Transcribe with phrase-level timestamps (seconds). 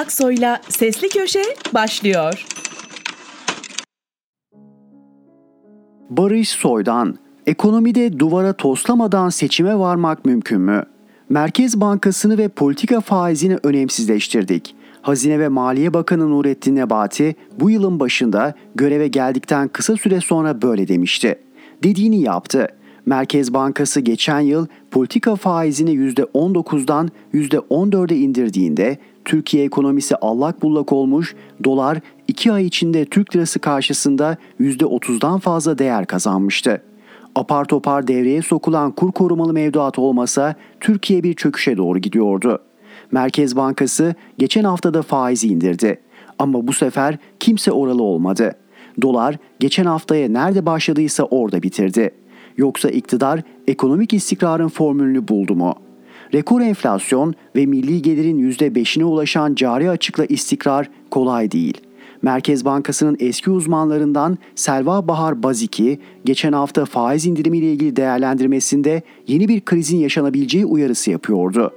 [0.00, 1.42] Aksoy'la Sesli Köşe
[1.74, 2.46] başlıyor.
[6.10, 10.84] Barış Soydan, ekonomide duvara toslamadan seçime varmak mümkün mü?
[11.28, 14.74] Merkez Bankası'nı ve politika faizini önemsizleştirdik.
[15.02, 20.88] Hazine ve Maliye Bakanı Nurettin Nebati bu yılın başında göreve geldikten kısa süre sonra böyle
[20.88, 21.38] demişti.
[21.82, 22.68] Dediğini yaptı.
[23.06, 31.34] Merkez Bankası geçen yıl politika faizini %19'dan %14'e indirdiğinde Türkiye ekonomisi allak bullak olmuş,
[31.64, 31.98] dolar
[32.28, 36.82] 2 ay içinde Türk lirası karşısında %30'dan fazla değer kazanmıştı.
[37.34, 42.58] Apar topar devreye sokulan kur korumalı mevduat olmasa Türkiye bir çöküşe doğru gidiyordu.
[43.12, 46.00] Merkez Bankası geçen haftada faizi indirdi.
[46.38, 48.52] Ama bu sefer kimse oralı olmadı.
[49.02, 52.10] Dolar geçen haftaya nerede başladıysa orada bitirdi.
[52.56, 55.74] Yoksa iktidar ekonomik istikrarın formülünü buldu mu?
[56.34, 61.80] Rekor enflasyon ve milli gelirin %5'ine ulaşan cari açıkla istikrar kolay değil.
[62.22, 69.60] Merkez Bankası'nın eski uzmanlarından Selva Bahar Baziki geçen hafta faiz indirimiyle ilgili değerlendirmesinde yeni bir
[69.60, 71.72] krizin yaşanabileceği uyarısı yapıyordu.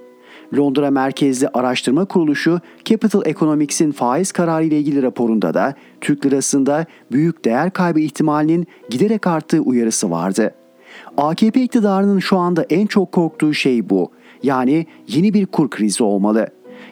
[0.58, 7.46] Londra merkezli araştırma kuruluşu Capital Economics'in faiz kararı ile ilgili raporunda da Türk lirasında büyük
[7.46, 10.54] değer kaybı ihtimalinin giderek arttığı uyarısı vardı.
[11.18, 14.12] AKP iktidarının şu anda en çok korktuğu şey bu.
[14.44, 16.48] Yani yeni bir kur krizi olmalı.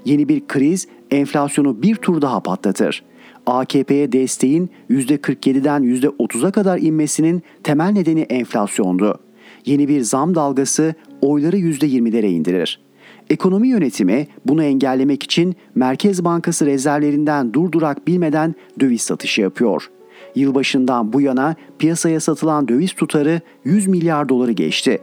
[0.06, 3.04] Yeni bir kriz enflasyonu bir tur daha patlatır.
[3.46, 9.20] AKP'ye desteğin %47'den %30'a kadar inmesinin temel nedeni enflasyondu.
[9.66, 12.80] Yeni bir zam dalgası oyları %20'lere indirir.
[13.30, 19.90] Ekonomi yönetimi bunu engellemek için Merkez Bankası rezervlerinden durdurak bilmeden döviz satışı yapıyor.
[20.36, 25.00] Yılbaşından bu yana piyasaya satılan döviz tutarı 100 milyar doları geçti.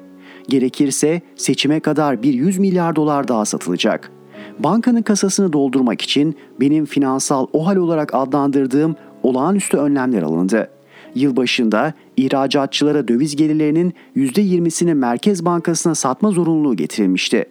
[0.48, 4.10] Gerekirse seçime kadar bir 100 milyar dolar daha satılacak.
[4.58, 10.70] Bankanın kasasını doldurmak için benim finansal OHAL olarak adlandırdığım olağanüstü önlemler alındı.
[11.14, 17.44] Yılbaşında ihracatçılara döviz gelirlerinin %20'sini Merkez Bankası'na satma zorunluluğu getirilmişti.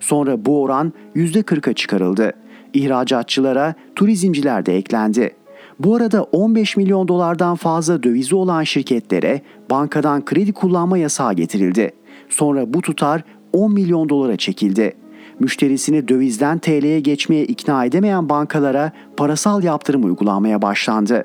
[0.00, 2.32] Sonra bu oran %40'a çıkarıldı.
[2.74, 5.34] İhracatçılara turizmciler de eklendi.
[5.78, 11.92] Bu arada 15 milyon dolardan fazla dövizi olan şirketlere bankadan kredi kullanma yasağı getirildi.
[12.28, 14.96] Sonra bu tutar 10 milyon dolara çekildi.
[15.40, 21.24] Müşterisini dövizden TL'ye geçmeye ikna edemeyen bankalara parasal yaptırım uygulamaya başlandı.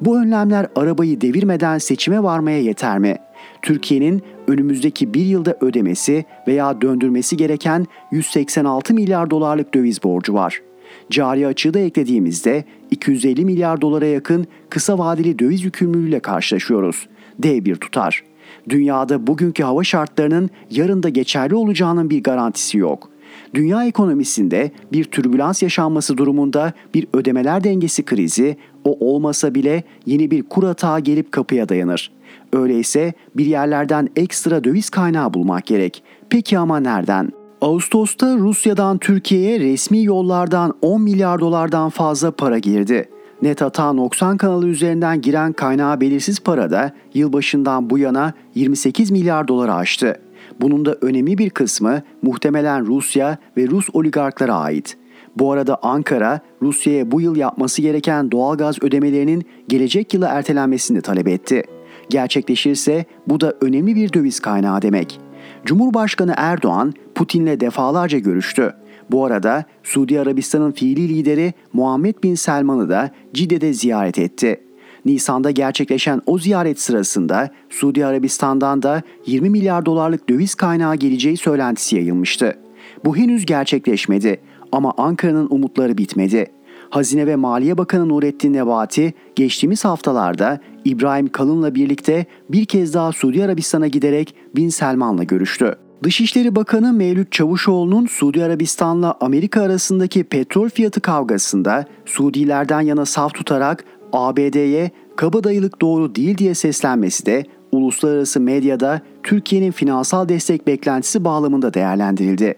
[0.00, 3.16] Bu önlemler arabayı devirmeden seçime varmaya yeter mi?
[3.62, 10.62] Türkiye'nin önümüzdeki bir yılda ödemesi veya döndürmesi gereken 186 milyar dolarlık döviz borcu var.
[11.10, 17.08] Cari açığı da eklediğimizde 250 milyar dolara yakın kısa vadeli döviz yükümlülüğüyle karşılaşıyoruz.
[17.42, 18.27] D1 tutar.
[18.68, 23.10] Dünyada bugünkü hava şartlarının yarın da geçerli olacağının bir garantisi yok.
[23.54, 30.42] Dünya ekonomisinde bir türbülans yaşanması durumunda bir ödemeler dengesi krizi o olmasa bile yeni bir
[30.42, 32.12] kur hata gelip kapıya dayanır.
[32.52, 36.02] Öyleyse bir yerlerden ekstra döviz kaynağı bulmak gerek.
[36.30, 37.32] Peki ama nereden?
[37.60, 43.08] Ağustos'ta Rusya'dan Türkiye'ye resmi yollardan 10 milyar dolardan fazla para girdi.
[43.42, 49.48] Net hata 90 kanalı üzerinden giren kaynağı belirsiz para da yılbaşından bu yana 28 milyar
[49.48, 50.20] doları aştı.
[50.60, 54.96] Bunun da önemli bir kısmı muhtemelen Rusya ve Rus oligarklara ait.
[55.36, 61.62] Bu arada Ankara, Rusya'ya bu yıl yapması gereken doğalgaz ödemelerinin gelecek yıla ertelenmesini talep etti.
[62.10, 65.20] Gerçekleşirse bu da önemli bir döviz kaynağı demek.
[65.64, 68.74] Cumhurbaşkanı Erdoğan Putin'le defalarca görüştü.
[69.10, 74.60] Bu arada Suudi Arabistan'ın fiili lideri Muhammed Bin Selman'ı da Cidde'de ziyaret etti.
[75.04, 81.96] Nisan'da gerçekleşen o ziyaret sırasında Suudi Arabistan'dan da 20 milyar dolarlık döviz kaynağı geleceği söylentisi
[81.96, 82.58] yayılmıştı.
[83.04, 84.40] Bu henüz gerçekleşmedi
[84.72, 86.46] ama Ankara'nın umutları bitmedi.
[86.90, 93.44] Hazine ve Maliye Bakanı Nurettin Nebati geçtiğimiz haftalarda İbrahim Kalın'la birlikte bir kez daha Suudi
[93.44, 95.87] Arabistan'a giderek Bin Selman'la görüştü.
[96.02, 103.84] Dışişleri Bakanı Mevlüt Çavuşoğlu'nun Suudi Arabistan'la Amerika arasındaki petrol fiyatı kavgasında Suudilerden yana saf tutarak
[104.12, 112.54] ABD'ye kabadayılık doğru değil diye seslenmesi de uluslararası medyada Türkiye'nin finansal destek beklentisi bağlamında değerlendirildi.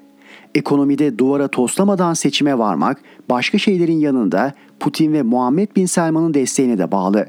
[0.55, 3.01] Ekonomide duvara toslamadan seçime varmak
[3.31, 7.27] başka şeylerin yanında Putin ve Muhammed Bin Selman'ın desteğine de bağlı.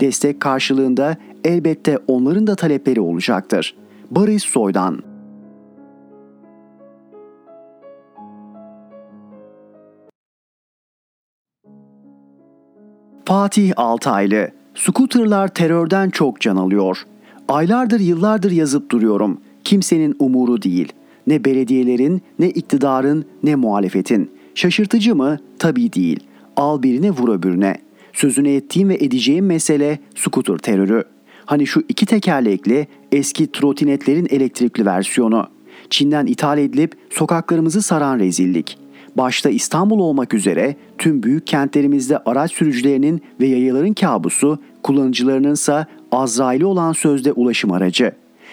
[0.00, 3.76] Destek karşılığında elbette onların da talepleri olacaktır.
[4.10, 5.13] Barış Soydan
[13.26, 17.02] Fatih Altaylı Scooterlar terörden çok can alıyor.
[17.48, 19.40] Aylardır yıllardır yazıp duruyorum.
[19.64, 20.92] Kimsenin umuru değil.
[21.26, 24.30] Ne belediyelerin, ne iktidarın, ne muhalefetin.
[24.54, 25.38] Şaşırtıcı mı?
[25.58, 26.20] Tabii değil.
[26.56, 27.76] Al birine vur öbürüne.
[28.12, 31.04] Sözünü ettiğim ve edeceğim mesele skuter terörü.
[31.46, 35.46] Hani şu iki tekerlekli eski trotinetlerin elektrikli versiyonu.
[35.90, 38.83] Çin'den ithal edilip sokaklarımızı saran rezillik.
[39.16, 46.66] Başta İstanbul olmak üzere tüm büyük kentlerimizde araç sürücülerinin ve yayaların kabusu, kullanıcılarının ise Azrail'i
[46.66, 48.12] olan sözde ulaşım aracı.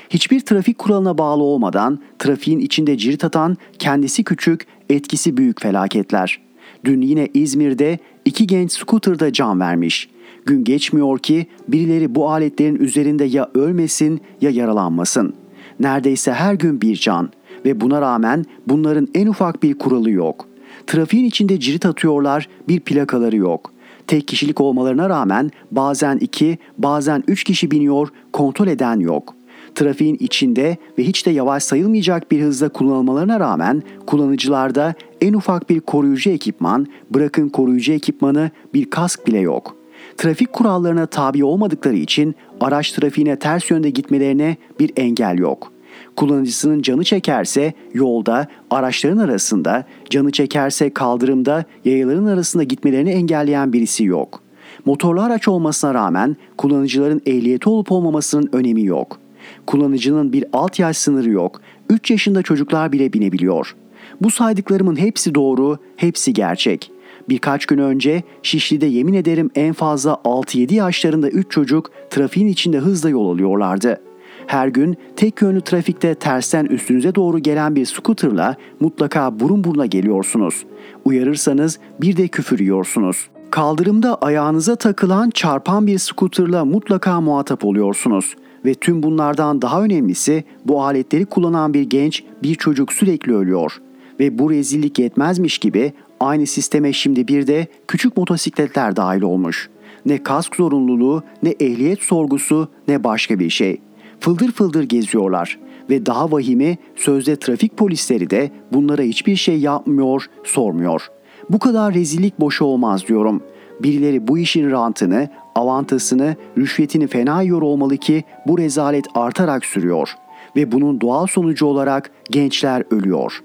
[0.09, 6.39] Hiçbir trafik kuralına bağlı olmadan trafiğin içinde cirit atan kendisi küçük, etkisi büyük felaketler.
[6.85, 10.09] Dün yine İzmir'de iki genç scooter'da can vermiş.
[10.45, 15.33] Gün geçmiyor ki birileri bu aletlerin üzerinde ya ölmesin ya yaralanmasın.
[15.79, 17.29] Neredeyse her gün bir can
[17.65, 20.50] ve buna rağmen bunların en ufak bir kuralı yok.
[20.87, 23.73] Trafiğin içinde cirit atıyorlar, bir plakaları yok.
[24.07, 29.35] Tek kişilik olmalarına rağmen bazen iki, bazen üç kişi biniyor, kontrol eden yok.
[29.75, 35.79] Trafiğin içinde ve hiç de yavaş sayılmayacak bir hızda kullanılmalarına rağmen kullanıcılarda en ufak bir
[35.79, 39.75] koruyucu ekipman, bırakın koruyucu ekipmanı bir kask bile yok.
[40.17, 45.71] Trafik kurallarına tabi olmadıkları için araç trafiğine ters yönde gitmelerine bir engel yok.
[46.21, 54.41] Kullanıcısının canı çekerse yolda, araçların arasında, canı çekerse kaldırımda, yayaların arasında gitmelerini engelleyen birisi yok.
[54.85, 59.19] Motorlu araç olmasına rağmen kullanıcıların ehliyeti olup olmamasının önemi yok.
[59.65, 61.61] Kullanıcının bir alt yaş sınırı yok.
[61.89, 63.75] 3 yaşında çocuklar bile binebiliyor.
[64.21, 66.91] Bu saydıklarımın hepsi doğru, hepsi gerçek.
[67.29, 73.09] Birkaç gün önce Şişli'de yemin ederim en fazla 6-7 yaşlarında 3 çocuk trafiğin içinde hızla
[73.09, 74.10] yol alıyorlardı.
[74.47, 80.65] Her gün tek yönlü trafikte tersten üstünüze doğru gelen bir scooterla mutlaka burun buruna geliyorsunuz.
[81.05, 83.29] Uyarırsanız bir de küfür yiyorsunuz.
[83.51, 88.35] Kaldırımda ayağınıza takılan çarpan bir scooterla mutlaka muhatap oluyorsunuz.
[88.65, 93.81] Ve tüm bunlardan daha önemlisi bu aletleri kullanan bir genç, bir çocuk sürekli ölüyor.
[94.19, 99.69] Ve bu rezillik yetmezmiş gibi aynı sisteme şimdi bir de küçük motosikletler dahil olmuş.
[100.05, 103.81] Ne kask zorunluluğu, ne ehliyet sorgusu, ne başka bir şey.
[104.21, 105.59] Fıldır fıldır geziyorlar
[105.89, 111.07] ve daha vahimi sözde trafik polisleri de bunlara hiçbir şey yapmıyor, sormuyor.
[111.49, 113.43] Bu kadar rezillik boşu olmaz diyorum.
[113.83, 120.15] Birileri bu işin rantını, avantasını, rüşvetini fena yiyor olmalı ki bu rezalet artarak sürüyor
[120.55, 123.43] ve bunun doğal sonucu olarak gençler ölüyor.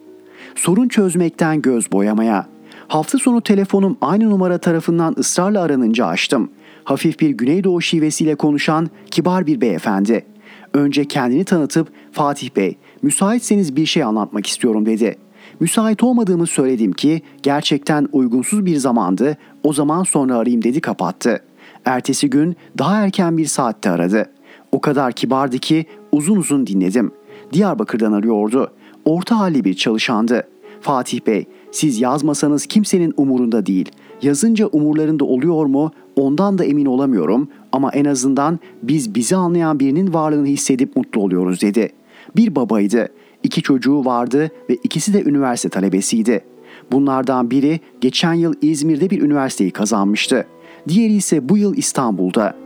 [0.54, 2.46] Sorun çözmekten göz boyamaya.
[2.88, 6.50] Hafta sonu telefonum aynı numara tarafından ısrarla aranınca açtım.
[6.84, 10.35] Hafif bir Güneydoğu şivesiyle konuşan kibar bir beyefendi.
[10.76, 15.16] Önce kendini tanıtıp Fatih Bey, müsaitseniz bir şey anlatmak istiyorum dedi.
[15.60, 19.36] Müsait olmadığımı söyledim ki gerçekten uygunsuz bir zamandı.
[19.62, 21.40] O zaman sonra arayayım dedi kapattı.
[21.84, 24.30] Ertesi gün daha erken bir saatte aradı.
[24.72, 27.12] O kadar kibardı ki uzun uzun dinledim.
[27.52, 28.72] Diyarbakır'dan arıyordu.
[29.04, 30.48] Orta halli bir çalışandı.
[30.80, 33.90] Fatih Bey, siz yazmasanız kimsenin umurunda değil.
[34.22, 40.14] Yazınca umurlarında oluyor mu ondan da emin olamıyorum ama en azından biz bizi anlayan birinin
[40.14, 41.88] varlığını hissedip mutlu oluyoruz dedi.
[42.36, 43.08] Bir babaydı.
[43.42, 46.44] İki çocuğu vardı ve ikisi de üniversite talebesiydi.
[46.92, 50.46] Bunlardan biri geçen yıl İzmir'de bir üniversiteyi kazanmıştı.
[50.88, 52.56] Diğeri ise bu yıl İstanbul'da.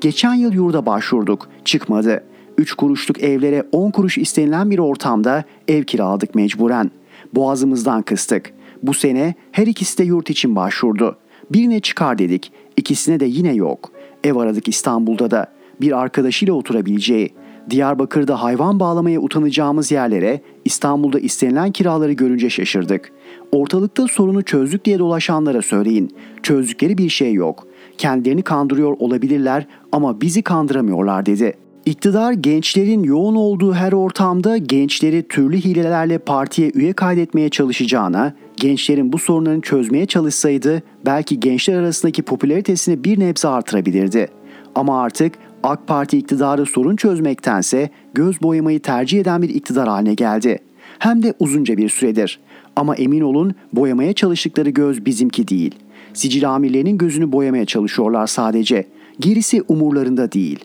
[0.00, 1.48] Geçen yıl yurda başvurduk.
[1.64, 2.24] Çıkmadı.
[2.58, 6.90] 3 kuruşluk evlere 10 kuruş istenilen bir ortamda ev kiraladık mecburen.
[7.34, 8.52] Boğazımızdan kıstık.
[8.82, 11.16] Bu sene her ikisi de yurt için başvurdu.
[11.50, 12.52] Birine çıkar dedik.
[12.76, 13.99] İkisine de yine yok.
[14.24, 15.46] Ev aradık İstanbul'da da.
[15.80, 17.34] Bir arkadaşıyla oturabileceği.
[17.70, 23.12] Diyarbakır'da hayvan bağlamaya utanacağımız yerlere İstanbul'da istenilen kiraları görünce şaşırdık.
[23.52, 26.10] Ortalıkta sorunu çözdük diye dolaşanlara söyleyin.
[26.42, 27.66] Çözdükleri bir şey yok.
[27.98, 31.54] Kendilerini kandırıyor olabilirler ama bizi kandıramıyorlar dedi.
[31.86, 39.18] İktidar gençlerin yoğun olduğu her ortamda gençleri türlü hilelerle partiye üye kaydetmeye çalışacağına, gençlerin bu
[39.18, 44.28] sorunlarını çözmeye çalışsaydı belki gençler arasındaki popülaritesini bir nebze artırabilirdi.
[44.74, 50.58] Ama artık AK Parti iktidarı sorun çözmektense göz boyamayı tercih eden bir iktidar haline geldi.
[50.98, 52.40] Hem de uzunca bir süredir.
[52.76, 55.74] Ama emin olun boyamaya çalıştıkları göz bizimki değil.
[56.12, 58.86] Sicil amirlerinin gözünü boyamaya çalışıyorlar sadece.
[59.20, 60.64] Gerisi umurlarında değil.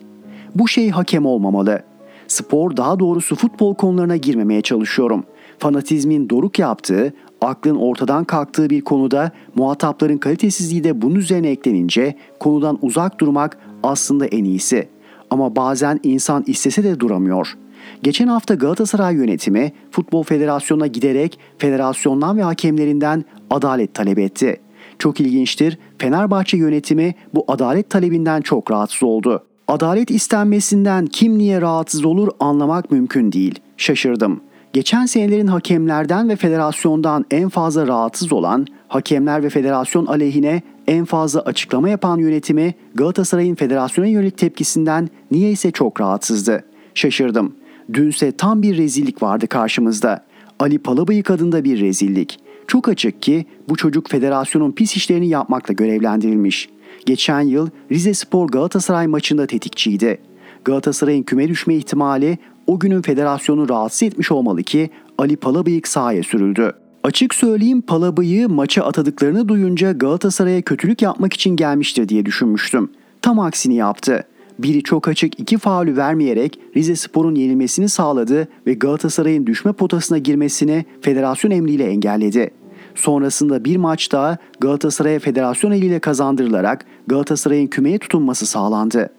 [0.58, 1.82] Bu şey hakem olmamalı.
[2.26, 5.24] Spor daha doğrusu futbol konularına girmemeye çalışıyorum.
[5.58, 12.78] Fanatizmin doruk yaptığı, aklın ortadan kalktığı bir konuda muhatapların kalitesizliği de bunun üzerine eklenince konudan
[12.82, 14.88] uzak durmak aslında en iyisi.
[15.30, 17.58] Ama bazen insan istese de duramıyor.
[18.02, 24.60] Geçen hafta Galatasaray yönetimi Futbol Federasyonu'na giderek federasyondan ve hakemlerinden adalet talep etti.
[24.98, 25.78] Çok ilginçtir.
[25.98, 29.42] Fenerbahçe yönetimi bu adalet talebinden çok rahatsız oldu.
[29.68, 33.60] Adalet istenmesinden kim niye rahatsız olur anlamak mümkün değil.
[33.76, 34.40] Şaşırdım.
[34.72, 41.40] Geçen senelerin hakemlerden ve federasyondan en fazla rahatsız olan Hakemler ve federasyon aleyhine en fazla
[41.40, 46.64] açıklama yapan yönetimi Galatasaray'ın federasyona yönelik tepkisinden niyeyse çok rahatsızdı.
[46.94, 47.54] Şaşırdım.
[47.92, 50.24] Dünse tam bir rezillik vardı karşımızda.
[50.58, 52.38] Ali Palabıyık adında bir rezillik.
[52.66, 56.68] Çok açık ki bu çocuk federasyonun pis işlerini yapmakla görevlendirilmiş.
[57.06, 60.18] Geçen yıl Rize Spor Galatasaray maçında tetikçiydi.
[60.64, 66.72] Galatasaray'ın küme düşme ihtimali o günün federasyonu rahatsız etmiş olmalı ki Ali Palabıyık sahaya sürüldü.
[67.04, 72.90] Açık söyleyeyim Palabıyık'ı maça atadıklarını duyunca Galatasaray'a kötülük yapmak için gelmiştir diye düşünmüştüm.
[73.22, 74.24] Tam aksini yaptı.
[74.58, 80.84] Biri çok açık iki faulü vermeyerek Rize Spor'un yenilmesini sağladı ve Galatasaray'ın düşme potasına girmesini
[81.00, 82.50] federasyon emriyle engelledi.
[82.96, 89.10] Sonrasında bir maç daha Galatasaray'a federasyon eliyle kazandırılarak Galatasaray'ın kümeye tutunması sağlandı.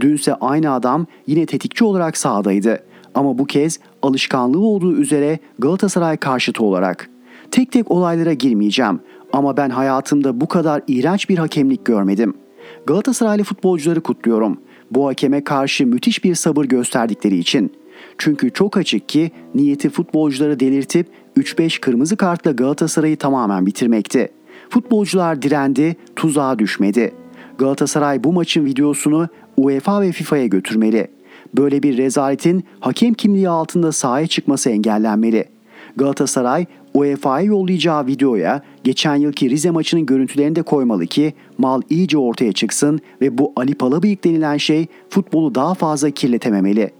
[0.00, 2.78] Dünse aynı adam yine tetikçi olarak sahadaydı
[3.14, 7.10] ama bu kez alışkanlığı olduğu üzere Galatasaray karşıtı olarak.
[7.50, 9.00] Tek tek olaylara girmeyeceğim
[9.32, 12.34] ama ben hayatımda bu kadar iğrenç bir hakemlik görmedim.
[12.86, 14.60] Galatasaraylı futbolcuları kutluyorum.
[14.90, 17.72] Bu hakeme karşı müthiş bir sabır gösterdikleri için.
[18.18, 24.28] Çünkü çok açık ki niyeti futbolcuları delirtip 3-5 kırmızı kartla Galatasaray'ı tamamen bitirmekti.
[24.70, 27.14] Futbolcular direndi, tuzağa düşmedi.
[27.58, 31.08] Galatasaray bu maçın videosunu UEFA ve FIFA'ya götürmeli.
[31.56, 35.44] Böyle bir rezaletin hakem kimliği altında sahaya çıkması engellenmeli.
[35.96, 42.52] Galatasaray UEFA'ya yollayacağı videoya geçen yılki Rize maçının görüntülerini de koymalı ki mal iyice ortaya
[42.52, 46.90] çıksın ve bu Ali Palabıyık denilen şey futbolu daha fazla kirletememeli.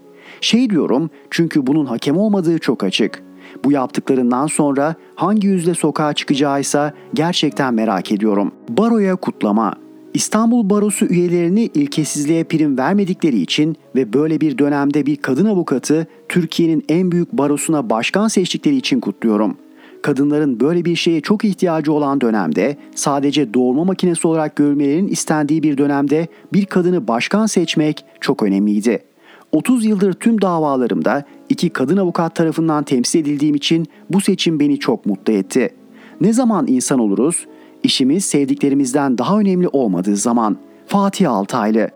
[0.41, 3.23] Şey diyorum çünkü bunun hakem olmadığı çok açık.
[3.65, 8.51] Bu yaptıklarından sonra hangi yüzle sokağa çıkacağıysa gerçekten merak ediyorum.
[8.69, 9.73] Baroya kutlama.
[10.13, 16.85] İstanbul Barosu üyelerini ilkesizliğe prim vermedikleri için ve böyle bir dönemde bir kadın avukatı Türkiye'nin
[16.89, 19.57] en büyük barosuna başkan seçtikleri için kutluyorum.
[20.01, 25.77] Kadınların böyle bir şeye çok ihtiyacı olan dönemde, sadece doğurma makinesi olarak görülmelerinin istendiği bir
[25.77, 28.99] dönemde bir kadını başkan seçmek çok önemliydi.
[29.51, 35.05] 30 yıldır tüm davalarımda iki kadın avukat tarafından temsil edildiğim için bu seçim beni çok
[35.05, 35.69] mutlu etti.
[36.21, 37.47] Ne zaman insan oluruz?
[37.83, 40.57] İşimiz sevdiklerimizden daha önemli olmadığı zaman.
[40.87, 41.89] Fatih Altaylı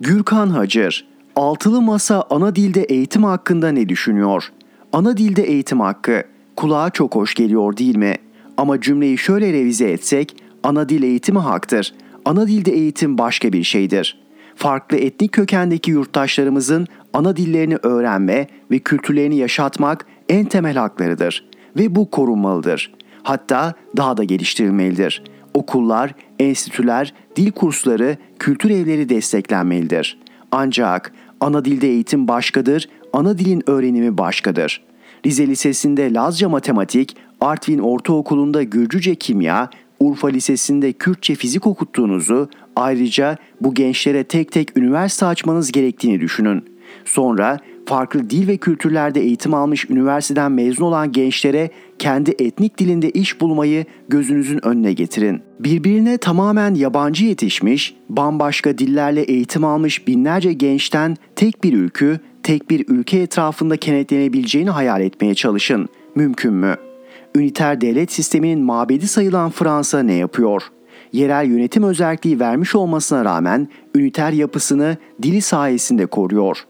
[0.00, 4.52] Gürkan Hacır Altılı Masa ana dilde eğitim hakkında ne düşünüyor?
[4.92, 6.22] Ana dilde eğitim hakkı
[6.56, 8.14] kulağa çok hoş geliyor değil mi?
[8.56, 11.94] Ama cümleyi şöyle revize etsek ana dil eğitimi haktır.
[12.28, 14.18] Ana dilde eğitim başka bir şeydir.
[14.56, 22.10] Farklı etnik kökendeki yurttaşlarımızın ana dillerini öğrenme ve kültürlerini yaşatmak en temel haklarıdır ve bu
[22.10, 22.94] korunmalıdır.
[23.22, 25.22] Hatta daha da geliştirilmelidir.
[25.54, 30.18] Okullar, enstitüler, dil kursları, kültür evleri desteklenmelidir.
[30.52, 34.84] Ancak ana dilde eğitim başkadır, ana dilin öğrenimi başkadır.
[35.26, 39.70] Rize Lisesi'nde Lazca Matematik, Artvin Ortaokulu'nda Gürcüce Kimya,
[40.00, 46.64] Urfa Lisesi'nde Kürtçe fizik okuttuğunuzu, ayrıca bu gençlere tek tek üniversite açmanız gerektiğini düşünün.
[47.04, 53.40] Sonra farklı dil ve kültürlerde eğitim almış üniversiteden mezun olan gençlere kendi etnik dilinde iş
[53.40, 55.42] bulmayı gözünüzün önüne getirin.
[55.60, 62.84] Birbirine tamamen yabancı yetişmiş, bambaşka dillerle eğitim almış binlerce gençten tek bir ülkü, tek bir
[62.88, 65.88] ülke etrafında kenetlenebileceğini hayal etmeye çalışın.
[66.14, 66.87] Mümkün mü?
[67.36, 70.62] Üniter devlet sisteminin mabedi sayılan Fransa ne yapıyor?
[71.12, 76.64] Yerel yönetim özelliği vermiş olmasına rağmen üniter yapısını dili sayesinde koruyor.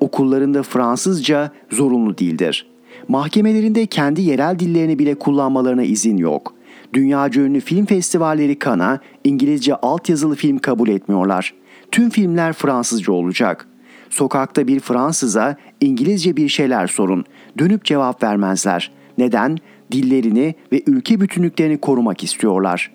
[0.00, 2.66] Okullarında Fransızca zorunlu değildir.
[3.08, 6.54] Mahkemelerinde kendi yerel dillerini bile kullanmalarına izin yok.
[6.92, 11.54] Dünyaca ünlü film festivalleri Kana İngilizce altyazılı film kabul etmiyorlar.
[11.92, 13.68] Tüm filmler Fransızca olacak.
[14.10, 17.24] Sokakta bir Fransıza İngilizce bir şeyler sorun.
[17.58, 18.92] Dönüp cevap vermezler.
[19.18, 19.58] Neden?
[19.94, 22.90] Dillerini ve ülke bütünlüklerini korumak istiyorlar.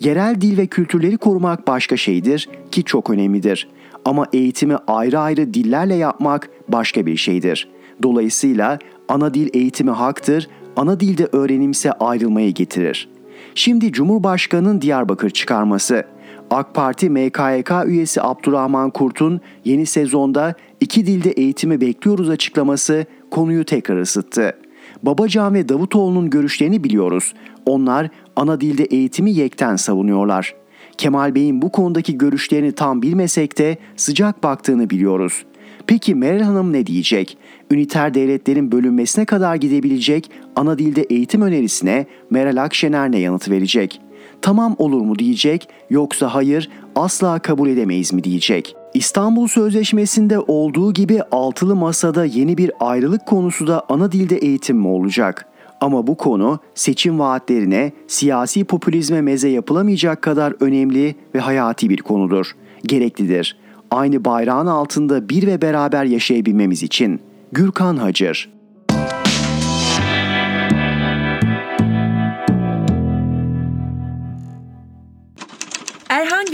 [0.00, 3.68] Yerel dil ve kültürleri korumak başka şeydir ki çok önemlidir.
[4.04, 7.68] Ama eğitimi ayrı ayrı dillerle yapmak başka bir şeydir.
[8.02, 8.78] Dolayısıyla
[9.08, 13.08] ana dil eğitimi haktır, ana dilde öğrenimse ayrılmayı getirir.
[13.54, 16.04] Şimdi Cumhurbaşkanı'nın Diyarbakır çıkarması.
[16.50, 24.00] AK Parti MKYK üyesi Abdurrahman Kurt'un yeni sezonda iki dilde eğitimi bekliyoruz açıklaması konuyu tekrar
[24.00, 24.56] ısıttı.
[25.02, 27.34] Babacan ve Davutoğlu'nun görüşlerini biliyoruz.
[27.66, 30.54] Onlar ana dilde eğitimi yekten savunuyorlar.
[30.98, 35.44] Kemal Bey'in bu konudaki görüşlerini tam bilmesek de sıcak baktığını biliyoruz.
[35.86, 37.38] Peki Meral Hanım ne diyecek?
[37.70, 44.00] Üniter devletlerin bölünmesine kadar gidebilecek ana dilde eğitim önerisine Meral Akşener ne yanıt verecek?
[44.42, 48.76] Tamam olur mu diyecek yoksa hayır asla kabul edemeyiz mi diyecek?
[48.94, 54.88] İstanbul Sözleşmesi'nde olduğu gibi altılı masada yeni bir ayrılık konusu da ana dilde eğitim mi
[54.88, 55.48] olacak?
[55.80, 62.52] Ama bu konu seçim vaatlerine, siyasi popülizme meze yapılamayacak kadar önemli ve hayati bir konudur.
[62.82, 63.56] Gereklidir.
[63.90, 67.20] Aynı bayrağın altında bir ve beraber yaşayabilmemiz için.
[67.52, 68.61] Gürkan Hacır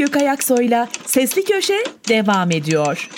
[0.08, 3.10] Erhan Gökayaksoy'la Sesli Köşe devam ediyor.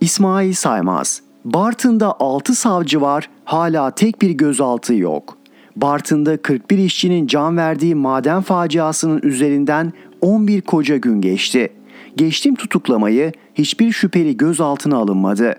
[0.00, 5.38] İsmail Saymaz Bartın'da 6 savcı var, hala tek bir gözaltı yok.
[5.76, 11.72] Bartın'da 41 işçinin can verdiği maden faciasının üzerinden 11 koca gün geçti.
[12.16, 15.54] Geçtim tutuklamayı hiçbir şüpheli gözaltına alınmadı.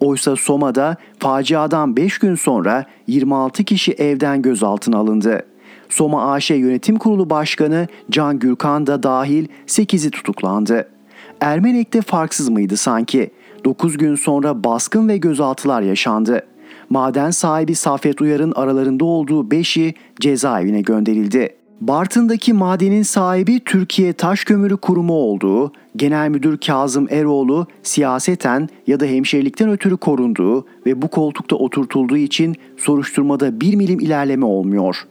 [0.00, 5.51] Oysa Soma'da faciadan 5 gün sonra 26 kişi evden gözaltına alındı.
[5.92, 10.88] Soma AŞ Yönetim Kurulu Başkanı Can Gürkan da dahil 8'i tutuklandı.
[11.40, 13.30] Ermenek'te farksız mıydı sanki?
[13.64, 16.46] 9 gün sonra baskın ve gözaltılar yaşandı.
[16.90, 21.56] Maden sahibi Safet Uyar'ın aralarında olduğu 5'i cezaevine gönderildi.
[21.80, 29.04] Bartın'daki madenin sahibi Türkiye Taş Kömürü Kurumu olduğu, Genel Müdür Kazım Eroğlu siyaseten ya da
[29.04, 35.06] hemşerilikten ötürü korunduğu ve bu koltukta oturtulduğu için soruşturmada bir milim ilerleme olmuyor.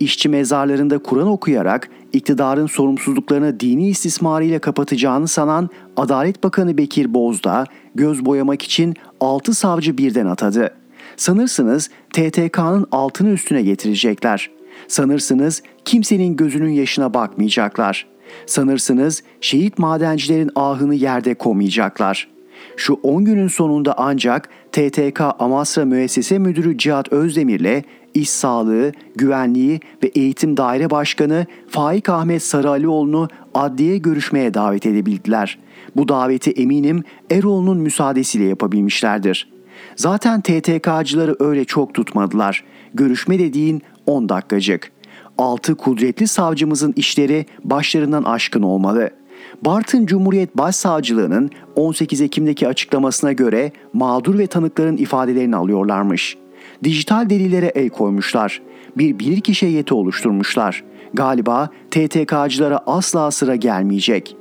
[0.00, 7.64] İşçi mezarlarında Kur'an okuyarak iktidarın sorumsuzluklarını dini istismarıyla kapatacağını sanan Adalet Bakanı Bekir Bozdağ
[7.94, 10.74] göz boyamak için 6 savcı birden atadı.
[11.16, 14.50] Sanırsınız TTK'nın altını üstüne getirecekler.
[14.88, 18.06] Sanırsınız kimsenin gözünün yaşına bakmayacaklar.
[18.46, 22.28] Sanırsınız şehit madencilerin ahını yerde komayacaklar.
[22.76, 27.82] Şu 10 günün sonunda ancak TTK Amasra Müessese Müdürü Cihat Özdemir'le
[28.14, 35.58] İş Sağlığı, Güvenliği ve Eğitim Daire Başkanı Faik Ahmet Sarıalioğlu'nu adliye görüşmeye davet edebildiler.
[35.96, 39.48] Bu daveti eminim Eroğlu'nun müsaadesiyle yapabilmişlerdir.
[39.96, 42.64] Zaten TTK'cıları öyle çok tutmadılar.
[42.94, 44.92] Görüşme dediğin 10 dakikacık.
[45.38, 49.20] Altı kudretli savcımızın işleri başlarından aşkın olmalı.''
[49.64, 56.36] Bartın Cumhuriyet Başsavcılığı'nın 18 Ekim'deki açıklamasına göre mağdur ve tanıkların ifadelerini alıyorlarmış.
[56.84, 58.62] Dijital delillere el koymuşlar.
[58.98, 60.84] Bir bilirkişi heyeti oluşturmuşlar.
[61.14, 64.36] Galiba TTK'cılara asla sıra gelmeyecek.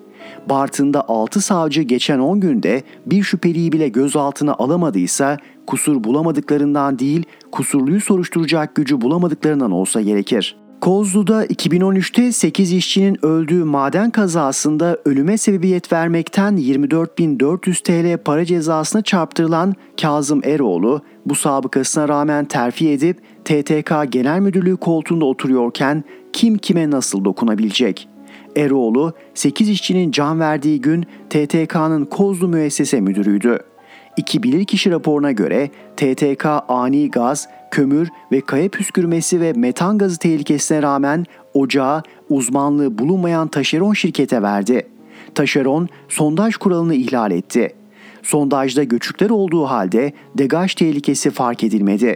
[0.50, 8.02] Bartın'da 6 savcı geçen 10 günde bir şüpheliyi bile gözaltına alamadıysa kusur bulamadıklarından değil, kusurluyu
[8.02, 16.58] soruşturacak gücü bulamadıklarından olsa gerekir.'' Kozlu'da 2013'te 8 işçinin öldüğü maden kazasında ölüme sebebiyet vermekten
[16.58, 24.78] 24.400 TL para cezasına çarptırılan Kazım Eroğlu bu sabıkasına rağmen terfi edip TTK Genel Müdürlüğü
[24.78, 28.08] koltuğunda oturuyorken kim kime nasıl dokunabilecek?
[28.56, 33.60] Eroğlu 8 işçinin can verdiği gün TTK'nın Kozlu Müessese Müdürüydü.
[34.18, 40.82] İki bilirkişi raporuna göre TTK ani gaz, kömür ve kaya püskürmesi ve metan gazı tehlikesine
[40.82, 44.88] rağmen ocağı uzmanlığı bulunmayan taşeron şirkete verdi.
[45.36, 47.76] Taşeron sondaj kuralını ihlal etti.
[48.24, 52.16] Sondajda göçükler olduğu halde degaj tehlikesi fark edilmedi.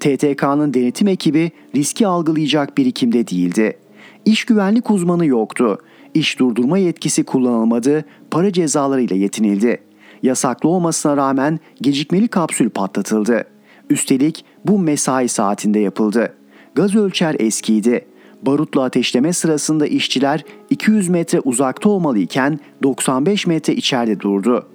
[0.00, 3.78] TTK'nın denetim ekibi riski algılayacak birikimde değildi.
[4.24, 5.78] İş güvenlik uzmanı yoktu.
[6.14, 9.78] İş durdurma yetkisi kullanılmadı, para cezalarıyla yetinildi.
[10.22, 13.53] Yasaklı olmasına rağmen gecikmeli kapsül patlatıldı.
[13.90, 16.34] Üstelik bu mesai saatinde yapıldı.
[16.74, 18.06] Gaz ölçer eskiydi.
[18.42, 24.66] Barutla ateşleme sırasında işçiler 200 metre uzakta olmalıyken 95 metre içeride durdu.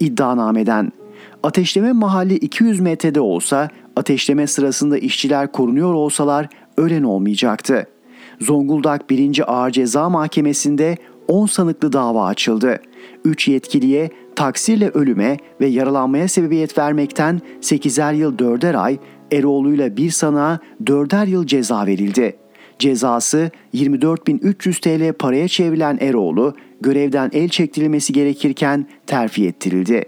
[0.00, 0.92] İddianameden
[1.42, 7.86] ateşleme mahalli 200 metrede olsa ateşleme sırasında işçiler korunuyor olsalar ölen olmayacaktı.
[8.40, 9.42] Zonguldak 1.
[9.46, 10.96] Ağır Ceza Mahkemesi'nde
[11.28, 12.80] 10 sanıklı dava açıldı.
[13.24, 18.98] 3 yetkiliye taksirle ölüme ve yaralanmaya sebebiyet vermekten 8'er yıl 4'er ay,
[19.32, 22.36] Eroğlu'yla bir sana 4'er yıl ceza verildi.
[22.78, 30.04] Cezası 24.300 TL paraya çevrilen Eroğlu görevden el çektirilmesi gerekirken terfi ettirildi.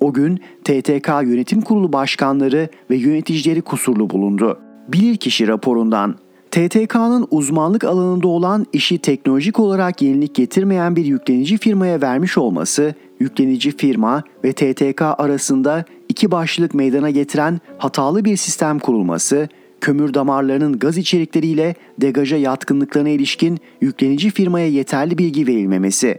[0.00, 4.60] O gün TTK Yönetim Kurulu başkanları ve yöneticileri kusurlu bulundu.
[4.88, 6.16] Bilirkişi raporundan
[6.50, 13.76] TTK'nın uzmanlık alanında olan işi teknolojik olarak yenilik getirmeyen bir yüklenici firmaya vermiş olması, yüklenici
[13.76, 19.48] firma ve TTK arasında iki başlılık meydana getiren hatalı bir sistem kurulması,
[19.80, 26.18] kömür damarlarının gaz içerikleriyle degaja yatkınlıklarına ilişkin yüklenici firmaya yeterli bilgi verilmemesi.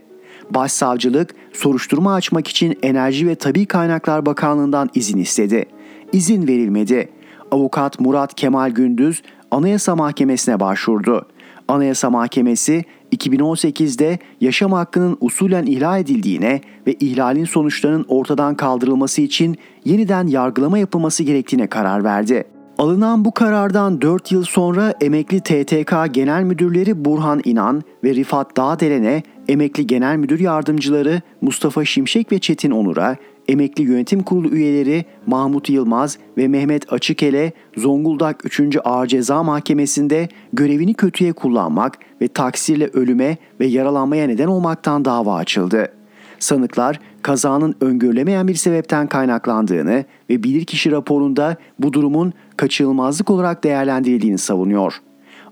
[0.50, 5.66] Başsavcılık soruşturma açmak için Enerji ve Tabi Kaynaklar Bakanlığı'ndan izin istedi.
[6.14, 7.10] İzin verilmedi.
[7.52, 11.26] Avukat Murat Kemal Gündüz Anayasa Mahkemesi'ne başvurdu.
[11.68, 12.86] Anayasa Mahkemesi
[13.16, 21.24] 2018'de yaşam hakkının usulen ihlal edildiğine ve ihlalin sonuçlarının ortadan kaldırılması için yeniden yargılama yapılması
[21.24, 22.44] gerektiğine karar verdi.
[22.78, 29.24] Alınan bu karardan 4 yıl sonra emekli TTK Genel Müdürleri Burhan İnan ve Rifat Dağdelen'e
[29.48, 33.16] emekli genel müdür yardımcıları Mustafa Şimşek ve Çetin Onur'a
[33.48, 38.78] emekli yönetim kurulu üyeleri Mahmut Yılmaz ve Mehmet Açıkele Zonguldak 3.
[38.84, 45.92] Ağır Ceza Mahkemesi'nde görevini kötüye kullanmak ve taksirle ölüme ve yaralanmaya neden olmaktan dava açıldı.
[46.40, 54.94] Sanıklar kazanın öngörülemeyen bir sebepten kaynaklandığını ve bilirkişi raporunda bu durumun kaçınılmazlık olarak değerlendirildiğini savunuyor.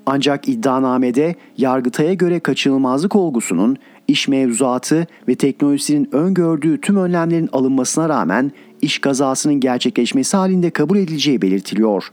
[0.05, 3.77] Ancak iddianamede Yargıtay'a göre kaçınılmazlık olgusunun
[4.09, 11.41] iş mevzuatı ve teknolojisinin öngördüğü tüm önlemlerin alınmasına rağmen iş kazasının gerçekleşmesi halinde kabul edileceği
[11.41, 12.03] belirtiliyor.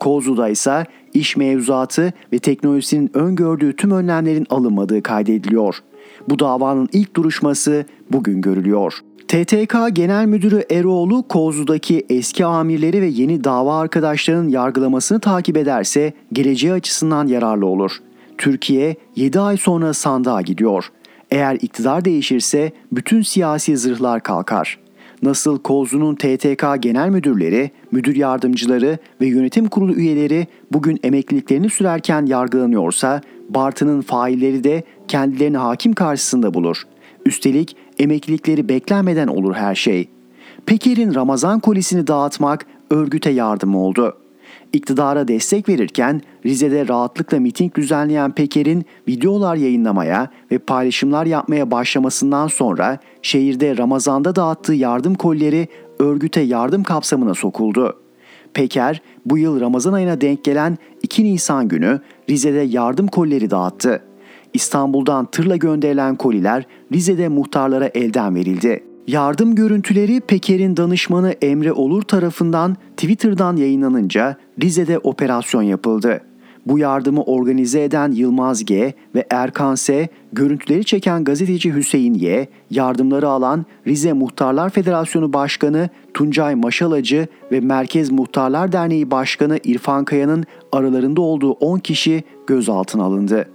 [0.00, 0.84] Kozlu'da ise
[1.14, 5.76] iş mevzuatı ve teknolojisinin öngördüğü tüm önlemlerin alınmadığı kaydediliyor.
[6.28, 8.94] Bu davanın ilk duruşması bugün görülüyor.
[9.28, 16.72] TTK Genel Müdürü Eroğlu Kozlu'daki eski amirleri ve yeni dava arkadaşlarının yargılamasını takip ederse geleceği
[16.72, 17.92] açısından yararlı olur.
[18.38, 20.90] Türkiye 7 ay sonra sandığa gidiyor.
[21.30, 24.78] Eğer iktidar değişirse bütün siyasi zırhlar kalkar.
[25.22, 33.20] Nasıl Kozlu'nun TTK genel müdürleri, müdür yardımcıları ve yönetim kurulu üyeleri bugün emekliliklerini sürerken yargılanıyorsa,
[33.48, 36.82] Bartın'ın failleri de kendilerini hakim karşısında bulur.
[37.26, 40.08] Üstelik emeklilikleri beklenmeden olur her şey.
[40.66, 44.16] Peker'in Ramazan kolisini dağıtmak örgüte yardım oldu.
[44.72, 52.98] İktidara destek verirken Rize'de rahatlıkla miting düzenleyen Peker'in videolar yayınlamaya ve paylaşımlar yapmaya başlamasından sonra
[53.22, 58.00] şehirde Ramazan'da dağıttığı yardım kolleri örgüte yardım kapsamına sokuldu.
[58.54, 64.02] Peker bu yıl Ramazan ayına denk gelen 2 Nisan günü Rize'de yardım kolleri dağıttı.
[64.54, 68.89] İstanbul'dan tırla gönderilen koliler Rize'de muhtarlara elden verildi.
[69.10, 76.20] Yardım görüntüleri Peker'in danışmanı Emre Olur tarafından Twitter'dan yayınlanınca Rize'de operasyon yapıldı.
[76.66, 83.28] Bu yardımı organize eden Yılmaz G ve Erkan S, görüntüleri çeken gazeteci Hüseyin Y, yardımları
[83.28, 91.20] alan Rize Muhtarlar Federasyonu Başkanı Tuncay Maşalacı ve Merkez Muhtarlar Derneği Başkanı İrfan Kaya'nın aralarında
[91.20, 93.48] olduğu 10 kişi gözaltına alındı.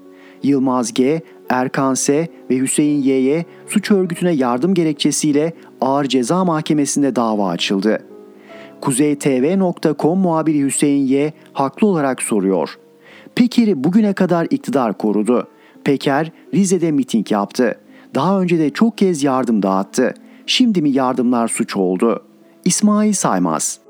[0.43, 7.49] Yılmaz G, Erkan S ve Hüseyin Y'ye suç örgütüne yardım gerekçesiyle Ağır Ceza Mahkemesi'nde dava
[7.49, 7.99] açıldı.
[8.81, 12.77] KuzeyTV.com muhabiri Hüseyin Y haklı olarak soruyor.
[13.35, 15.47] Peker'i bugüne kadar iktidar korudu.
[15.83, 17.79] Peker Rize'de miting yaptı.
[18.15, 20.13] Daha önce de çok kez yardım dağıttı.
[20.45, 22.23] Şimdi mi yardımlar suç oldu?
[22.65, 23.84] İsmail Saymaz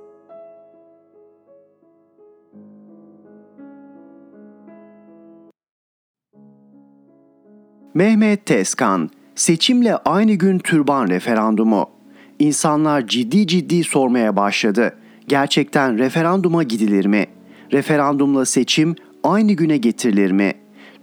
[7.96, 11.90] Mehmet Tezkan, seçimle aynı gün türban referandumu.
[12.40, 14.96] İnsanlar ciddi ciddi sormaya başladı.
[15.28, 17.26] Gerçekten referanduma gidilir mi?
[17.74, 20.54] Referandumla seçim aynı güne getirilir mi?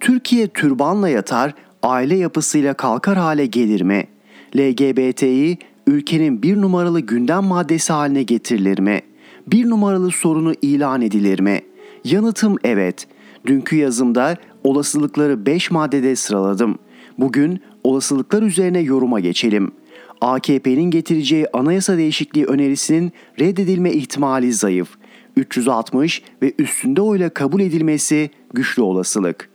[0.00, 4.04] Türkiye türbanla yatar, aile yapısıyla kalkar hale gelir mi?
[4.56, 9.00] LGBT'yi ülkenin bir numaralı gündem maddesi haline getirilir mi?
[9.46, 11.60] Bir numaralı sorunu ilan edilir mi?
[12.04, 13.06] Yanıtım evet.
[13.46, 16.78] Dünkü yazımda olasılıkları 5 maddede sıraladım.
[17.18, 19.72] Bugün olasılıklar üzerine yoruma geçelim.
[20.20, 24.88] AKP'nin getireceği anayasa değişikliği önerisinin reddedilme ihtimali zayıf.
[25.36, 29.48] 360 ve üstünde oyla kabul edilmesi güçlü olasılık.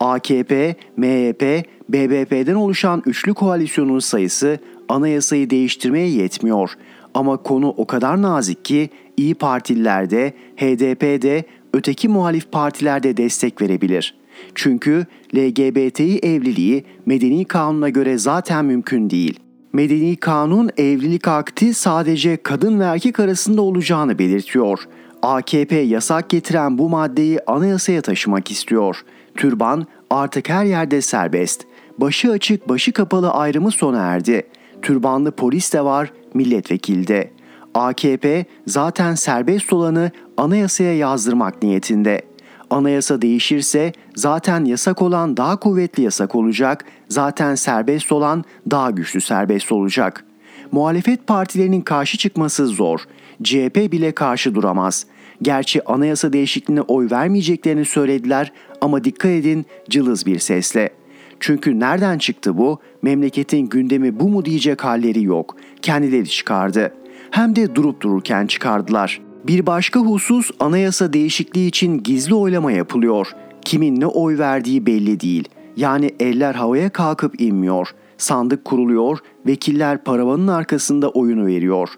[0.00, 6.70] AKP, MHP, BBP'den oluşan üçlü koalisyonun sayısı anayasayı değiştirmeye yetmiyor.
[7.14, 13.62] Ama konu o kadar nazik ki İyi Partililer de, HDP de, öteki muhalif partilerde destek
[13.62, 14.14] verebilir.
[14.54, 19.40] Çünkü LGBTİ evliliği medeni kanuna göre zaten mümkün değil.
[19.72, 24.78] Medeni kanun evlilik akti sadece kadın ve erkek arasında olacağını belirtiyor.
[25.22, 29.04] AKP yasak getiren bu maddeyi anayasaya taşımak istiyor.
[29.36, 31.64] Türban artık her yerde serbest.
[31.98, 34.46] Başı açık, başı kapalı ayrımı sona erdi.
[34.82, 37.30] Türbanlı polis de var, milletvekili de.
[37.74, 42.22] AKP zaten serbest olanı anayasaya yazdırmak niyetinde.
[42.70, 49.72] Anayasa değişirse zaten yasak olan daha kuvvetli yasak olacak, zaten serbest olan daha güçlü serbest
[49.72, 50.24] olacak.
[50.72, 53.00] Muhalefet partilerinin karşı çıkması zor.
[53.42, 55.06] CHP bile karşı duramaz.
[55.42, 60.90] Gerçi anayasa değişikliğine oy vermeyeceklerini söylediler ama dikkat edin cılız bir sesle.
[61.40, 62.78] Çünkü nereden çıktı bu?
[63.02, 65.56] Memleketin gündemi bu mu diyecek halleri yok.
[65.82, 66.94] Kendileri çıkardı.
[67.30, 69.20] Hem de durup dururken çıkardılar.
[69.46, 73.26] Bir başka husus anayasa değişikliği için gizli oylama yapılıyor.
[73.62, 75.48] Kimin ne oy verdiği belli değil.
[75.76, 77.88] Yani eller havaya kalkıp inmiyor.
[78.18, 81.88] Sandık kuruluyor, vekiller paravanın arkasında oyunu veriyor.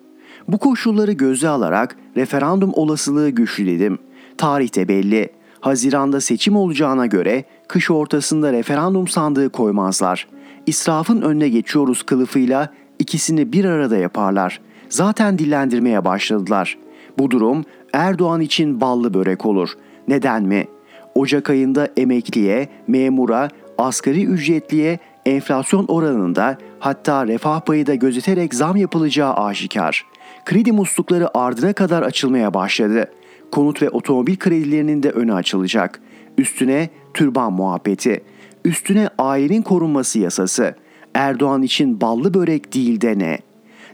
[0.48, 3.98] Bu koşulları göze alarak referandum olasılığı güçlü dedim.
[4.38, 5.28] Tarihte belli.
[5.60, 10.28] Haziranda seçim olacağına göre kış ortasında referandum sandığı koymazlar.
[10.66, 14.60] İsrafın önüne geçiyoruz kılıfıyla ikisini bir arada yaparlar.
[14.88, 16.78] Zaten dillendirmeye başladılar.
[17.18, 19.70] Bu durum Erdoğan için ballı börek olur.
[20.08, 20.66] Neden mi?
[21.14, 23.48] Ocak ayında emekliye, memura,
[23.78, 30.06] asgari ücretliye enflasyon oranında hatta refah payı da gözeterek zam yapılacağı aşikar.
[30.44, 33.10] Kredi muslukları ardına kadar açılmaya başladı.
[33.52, 36.00] Konut ve otomobil kredilerinin de önü açılacak.
[36.38, 38.24] Üstüne türban muhabbeti.
[38.64, 40.74] Üstüne ailenin korunması yasası.
[41.14, 43.38] Erdoğan için ballı börek değil de ne?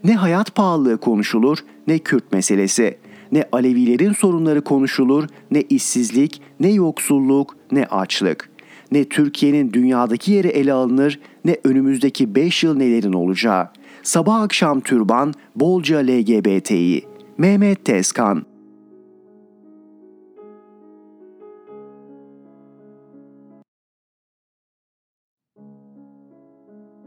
[0.04, 2.98] Ne hayat pahalılığı konuşulur ne Kürt meselesi.
[3.32, 8.50] Ne Alevilerin sorunları konuşulur, ne işsizlik, ne yoksulluk, ne açlık.
[8.92, 13.68] Ne Türkiye'nin dünyadaki yeri ele alınır, ne önümüzdeki 5 yıl nelerin olacağı.
[14.02, 17.04] Sabah akşam türban, bolca LGBT'yi.
[17.38, 18.46] Mehmet Tezkan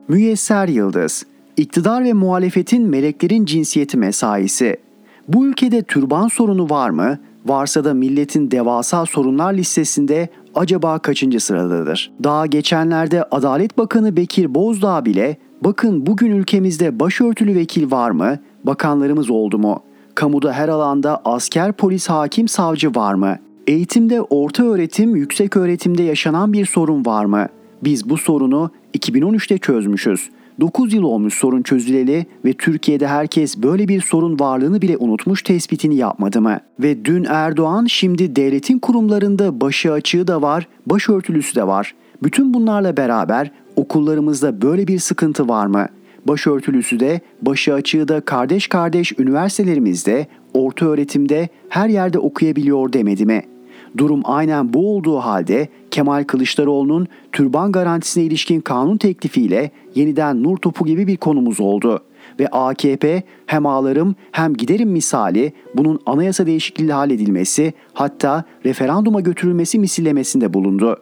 [0.08, 1.26] Müyesser Yıldız
[1.58, 4.85] İktidar ve muhalefetin meleklerin cinsiyeti mesaisi.
[5.28, 7.20] Bu ülkede türban sorunu var mı?
[7.46, 12.12] Varsa da milletin devasa sorunlar listesinde acaba kaçıncı sıradadır?
[12.24, 18.40] Daha geçenlerde Adalet Bakanı Bekir Bozdağ bile bakın bugün ülkemizde başörtülü vekil var mı?
[18.64, 19.84] Bakanlarımız oldu mu?
[20.16, 23.38] Kamuda her alanda asker, polis, hakim, savcı var mı?
[23.68, 27.48] Eğitimde orta öğretim, yüksek öğretimde yaşanan bir sorun var mı?
[27.84, 30.30] Biz bu sorunu 2013'te çözmüşüz.
[30.60, 35.96] 9 yıl olmuş sorun çözüleli ve Türkiye'de herkes böyle bir sorun varlığını bile unutmuş tespitini
[35.96, 36.60] yapmadı mı?
[36.80, 41.96] Ve dün Erdoğan şimdi devletin kurumlarında başı açığı da var, başörtülüsü de var.
[42.24, 45.88] Bütün bunlarla beraber okullarımızda böyle bir sıkıntı var mı?
[46.28, 53.55] Başörtülüsü de, başı açığı da kardeş kardeş üniversitelerimizde, orta öğretimde her yerde okuyabiliyor demedi mi?''
[53.98, 60.86] Durum aynen bu olduğu halde Kemal Kılıçdaroğlu'nun türban garantisine ilişkin kanun teklifiyle yeniden nur topu
[60.86, 62.04] gibi bir konumuz oldu.
[62.40, 70.54] Ve AKP hem ağlarım hem giderim misali bunun anayasa değişikliği halledilmesi hatta referanduma götürülmesi misillemesinde
[70.54, 70.98] bulundu.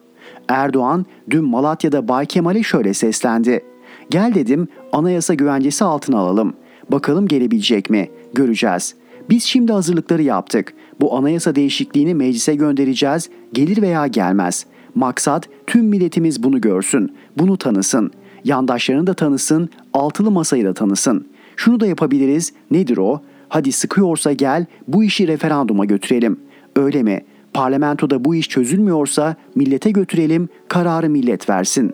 [0.48, 3.66] Erdoğan dün Malatya'da Bay Kemal'e şöyle seslendi.
[4.10, 6.54] Gel dedim anayasa güvencesi altına alalım.
[6.90, 8.10] Bakalım gelebilecek mi?
[8.34, 8.96] Göreceğiz.
[9.30, 10.74] Biz şimdi hazırlıkları yaptık.
[11.02, 13.30] Bu anayasa değişikliğini meclise göndereceğiz.
[13.54, 14.66] Gelir veya gelmez.
[14.96, 18.12] Maksat tüm milletimiz bunu görsün, bunu tanısın.
[18.44, 21.28] Yandaşlarını da tanısın, altılı masayı da tanısın.
[21.56, 22.54] Şunu da yapabiliriz.
[22.72, 23.22] Nedir o?
[23.50, 26.40] Hadi sıkıyorsa gel bu işi referanduma götürelim.
[26.76, 27.22] Öyle mi?
[27.54, 31.94] Parlamentoda bu iş çözülmüyorsa millete götürelim, kararı millet versin.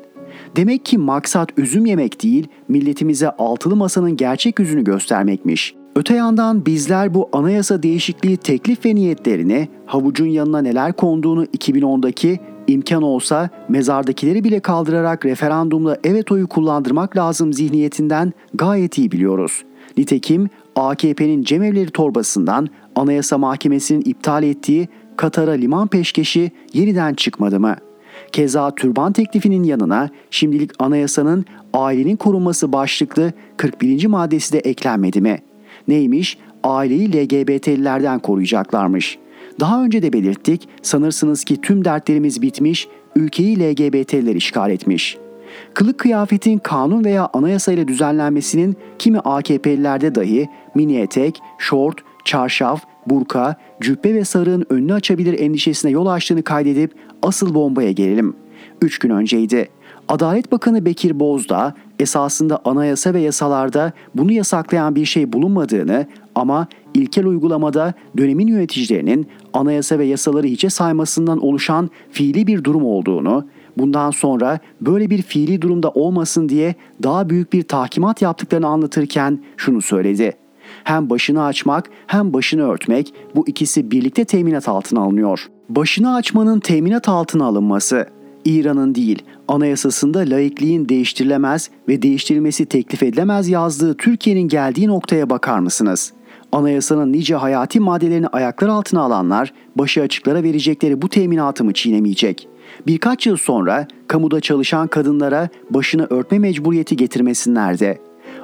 [0.56, 5.79] Demek ki maksat üzüm yemek değil, milletimize altılı masanın gerçek yüzünü göstermekmiş.
[5.96, 13.04] Öte yandan bizler bu anayasa değişikliği teklif ve niyetlerini havucun yanına neler konduğunu 2010'daki imkan
[13.04, 19.64] olsa mezardakileri bile kaldırarak referandumla evet oyu kullandırmak lazım zihniyetinden gayet iyi biliyoruz.
[19.98, 27.76] Nitekim AKP'nin cemevleri torbasından Anayasa Mahkemesi'nin iptal ettiği Katar'a liman peşkeşi yeniden çıkmadı mı?
[28.32, 34.06] Keza türban teklifinin yanına şimdilik anayasanın ailenin korunması başlıklı 41.
[34.06, 35.49] maddesi de eklenmedi mi?''
[35.90, 36.38] Neymiş?
[36.64, 39.18] Aileyi LGBT'lilerden koruyacaklarmış.
[39.60, 45.18] Daha önce de belirttik, sanırsınız ki tüm dertlerimiz bitmiş, ülkeyi LGBT'liler işgal etmiş.
[45.74, 53.56] Kılık kıyafetin kanun veya anayasa ile düzenlenmesinin kimi AKP'lilerde dahi mini etek, şort, çarşaf, burka,
[53.82, 58.36] cübbe ve sarığın önünü açabilir endişesine yol açtığını kaydedip asıl bombaya gelelim.
[58.82, 59.70] Üç gün önceydi.
[60.10, 67.26] Adalet Bakanı Bekir Bozdağ esasında anayasa ve yasalarda bunu yasaklayan bir şey bulunmadığını ama ilkel
[67.26, 74.60] uygulamada dönemin yöneticilerinin anayasa ve yasaları hiçe saymasından oluşan fiili bir durum olduğunu, bundan sonra
[74.82, 80.34] böyle bir fiili durumda olmasın diye daha büyük bir tahkimat yaptıklarını anlatırken şunu söyledi.
[80.84, 85.48] Hem başını açmak hem başını örtmek bu ikisi birlikte teminat altına alınıyor.
[85.70, 88.06] Başını açmanın teminat altına alınması
[88.46, 96.14] İran'ın değil, anayasasında laikliğin değiştirilemez ve değiştirilmesi teklif edilemez yazdığı Türkiye'nin geldiği noktaya bakar mısınız?
[96.52, 102.48] Anayasanın nice hayati maddelerini ayaklar altına alanlar başı açıklara verecekleri bu teminatı mı çiğnemeyecek?
[102.88, 107.98] Birkaç yıl sonra kamuda çalışan kadınlara başını örtme mecburiyeti getirmesinler de.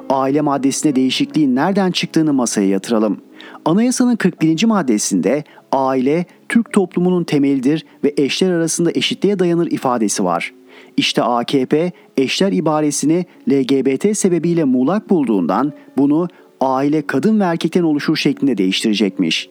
[0.10, 3.17] Aile maddesine değişikliğin nereden çıktığını masaya yatıralım.
[3.65, 4.65] Anayasanın 41.
[4.65, 5.43] maddesinde
[5.75, 10.53] aile Türk toplumunun temelidir ve eşler arasında eşitliğe dayanır ifadesi var.
[10.97, 16.27] İşte AKP eşler ibaresini LGBT sebebiyle muğlak bulduğundan bunu
[16.61, 19.49] aile kadın ve erkekten oluşur şeklinde değiştirecekmiş.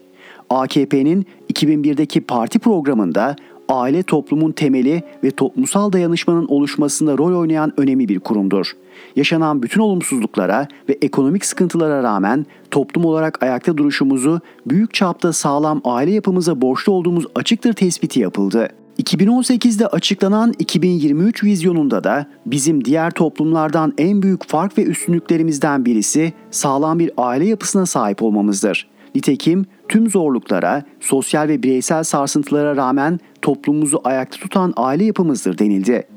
[0.51, 3.37] AKP'nin 2001'deki parti programında
[3.69, 8.73] aile toplumun temeli ve toplumsal dayanışmanın oluşmasında rol oynayan önemli bir kurumdur.
[9.17, 16.11] Yaşanan bütün olumsuzluklara ve ekonomik sıkıntılara rağmen toplum olarak ayakta duruşumuzu büyük çapta sağlam aile
[16.11, 18.69] yapımıza borçlu olduğumuz açıktır tespiti yapıldı.
[19.03, 26.99] 2018'de açıklanan 2023 vizyonunda da bizim diğer toplumlardan en büyük fark ve üstünlüklerimizden birisi sağlam
[26.99, 28.89] bir aile yapısına sahip olmamızdır.
[29.15, 36.14] Nitekim tüm zorluklara, sosyal ve bireysel sarsıntılara rağmen toplumumuzu ayakta tutan aile yapımızdır denildi.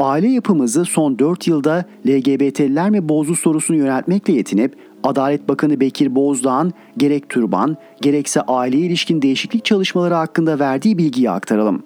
[0.00, 6.72] Aile yapımızı son 4 yılda LGBT'liler mi bozdu sorusunu yöneltmekle yetinip Adalet Bakanı Bekir Bozdağ'ın
[6.96, 11.82] gerek türban gerekse aileye ilişkin değişiklik çalışmaları hakkında verdiği bilgiyi aktaralım.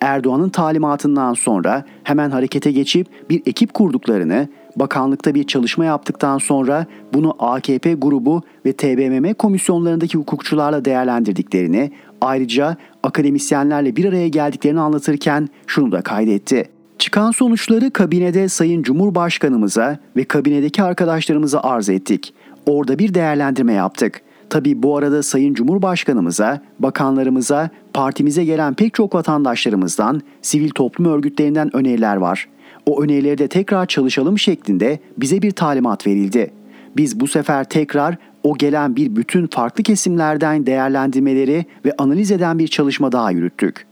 [0.00, 7.36] Erdoğan'ın talimatından sonra hemen harekete geçip bir ekip kurduklarını, bakanlıkta bir çalışma yaptıktan sonra bunu
[7.38, 16.02] AKP grubu ve TBMM komisyonlarındaki hukukçularla değerlendirdiklerini, ayrıca akademisyenlerle bir araya geldiklerini anlatırken şunu da
[16.02, 16.75] kaydetti.
[16.98, 22.34] Çıkan sonuçları kabinede Sayın Cumhurbaşkanımıza ve kabinedeki arkadaşlarımıza arz ettik.
[22.66, 24.20] Orada bir değerlendirme yaptık.
[24.50, 32.16] Tabi bu arada Sayın Cumhurbaşkanımıza, bakanlarımıza, partimize gelen pek çok vatandaşlarımızdan, sivil toplum örgütlerinden öneriler
[32.16, 32.48] var.
[32.86, 36.50] O önerileri de tekrar çalışalım şeklinde bize bir talimat verildi.
[36.96, 42.68] Biz bu sefer tekrar o gelen bir bütün farklı kesimlerden değerlendirmeleri ve analiz eden bir
[42.68, 43.86] çalışma daha yürüttük.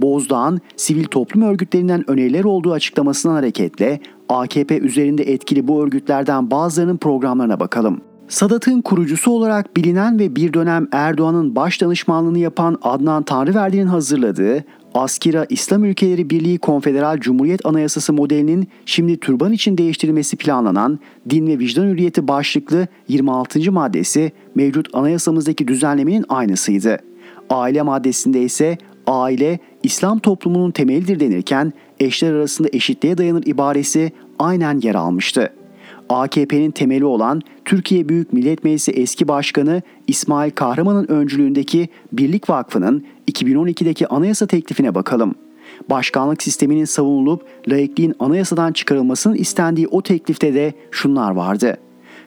[0.00, 7.60] Bozdağ'ın sivil toplum örgütlerinden öneriler olduğu açıklamasından hareketle AKP üzerinde etkili bu örgütlerden bazılarının programlarına
[7.60, 8.00] bakalım.
[8.28, 15.46] Sadat'ın kurucusu olarak bilinen ve bir dönem Erdoğan'ın baş danışmanlığını yapan Adnan Tanrıverdi'nin hazırladığı Askira
[15.48, 20.98] İslam Ülkeleri Birliği Konfederal Cumhuriyet Anayasası modelinin şimdi türban için değiştirilmesi planlanan
[21.30, 23.72] Din ve Vicdan Hürriyeti başlıklı 26.
[23.72, 26.98] maddesi mevcut anayasamızdaki düzenlemenin aynısıydı.
[27.50, 34.94] Aile maddesinde ise aile İslam toplumunun temelidir denirken eşler arasında eşitliğe dayanır ibaresi aynen yer
[34.94, 35.52] almıştı.
[36.08, 44.08] AKP'nin temeli olan Türkiye Büyük Millet Meclisi eski başkanı İsmail Kahraman'ın öncülüğündeki Birlik Vakfı'nın 2012'deki
[44.08, 45.34] anayasa teklifine bakalım.
[45.90, 51.76] Başkanlık sisteminin savunulup laikliğin anayasadan çıkarılmasının istendiği o teklifte de şunlar vardı.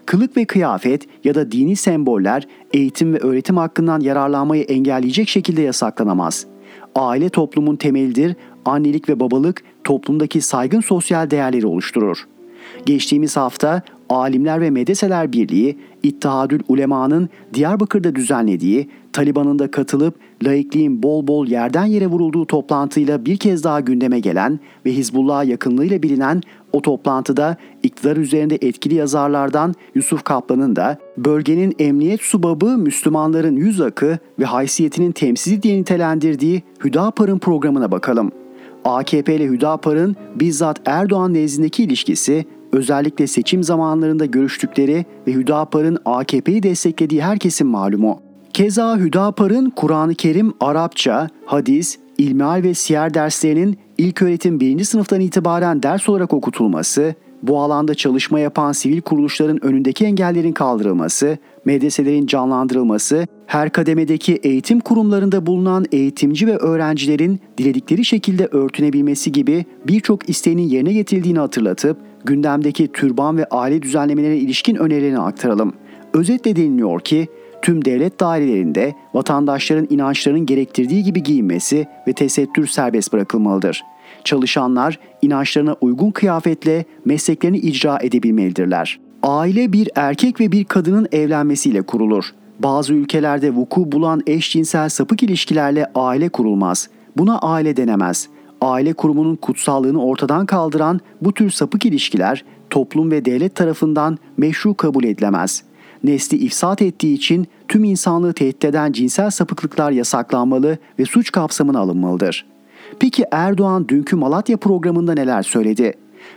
[0.05, 6.50] Kılık ve kıyafet ya da dini semboller eğitim ve öğretim hakkından yararlanmayı engelleyecek şekilde yasaklanamaz.
[6.95, 12.27] Aile toplumun temelidir, annelik ve babalık toplumdaki saygın sosyal değerleri oluşturur.
[12.85, 21.27] Geçtiğimiz hafta Alimler ve Medreseler Birliği, İttihadül Ulema'nın Diyarbakır'da düzenlediği, Taliban'ın da katılıp laikliğin bol
[21.27, 26.41] bol yerden yere vurulduğu toplantıyla bir kez daha gündeme gelen ve Hizbullah'a yakınlığıyla bilinen
[26.73, 34.19] o toplantıda iktidar üzerinde etkili yazarlardan Yusuf Kaplan'ın da bölgenin emniyet subabı Müslümanların yüz akı
[34.39, 38.31] ve haysiyetinin temsili diye nitelendirdiği Hüdapar'ın programına bakalım.
[38.85, 47.23] AKP ile Hüdapar'ın bizzat Erdoğan nezdindeki ilişkisi özellikle seçim zamanlarında görüştükleri ve Hüdapar'ın AKP'yi desteklediği
[47.23, 48.19] herkesin malumu.
[48.53, 55.83] Keza Hüdapar'ın Kur'an-ı Kerim Arapça, hadis, ilmihal ve siyer derslerinin ilk öğretim birinci sınıftan itibaren
[55.83, 63.69] ders olarak okutulması, bu alanda çalışma yapan sivil kuruluşların önündeki engellerin kaldırılması, medreselerin canlandırılması, her
[63.69, 71.39] kademedeki eğitim kurumlarında bulunan eğitimci ve öğrencilerin diledikleri şekilde örtünebilmesi gibi birçok isteğinin yerine getirildiğini
[71.39, 75.73] hatırlatıp gündemdeki türban ve aile düzenlemelerine ilişkin önerilerini aktaralım.
[76.13, 77.27] Özetle deniliyor ki
[77.61, 83.83] tüm devlet dairelerinde vatandaşların inançlarının gerektirdiği gibi giyinmesi ve tesettür serbest bırakılmalıdır.
[84.23, 88.99] Çalışanlar inançlarına uygun kıyafetle mesleklerini icra edebilmelidirler.
[89.23, 92.25] Aile bir erkek ve bir kadının evlenmesiyle kurulur.
[92.59, 96.89] Bazı ülkelerde vuku bulan eşcinsel sapık ilişkilerle aile kurulmaz.
[97.17, 98.29] Buna aile denemez.
[98.61, 105.03] Aile kurumunun kutsallığını ortadan kaldıran bu tür sapık ilişkiler toplum ve devlet tarafından meşru kabul
[105.03, 105.63] edilemez.
[106.03, 112.45] Nesli ifsat ettiği için tüm insanlığı tehdit eden cinsel sapıklıklar yasaklanmalı ve suç kapsamına alınmalıdır.
[112.99, 115.93] Peki Erdoğan dünkü Malatya programında neler söyledi?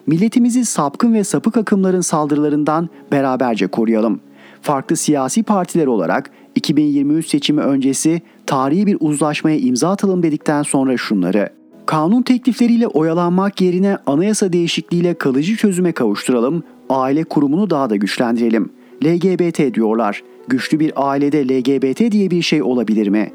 [0.07, 4.21] Milletimizi sapkın ve sapık akımların saldırılarından beraberce koruyalım.
[4.63, 11.49] Farklı siyasi partiler olarak 2023 seçimi öncesi tarihi bir uzlaşmaya imza atalım dedikten sonra şunları.
[11.87, 18.71] Kanun teklifleriyle oyalanmak yerine anayasa değişikliğiyle kalıcı çözüme kavuşturalım, aile kurumunu daha da güçlendirelim.
[19.05, 20.23] LGBT diyorlar.
[20.49, 23.33] Güçlü bir ailede LGBT diye bir şey olabilir mi?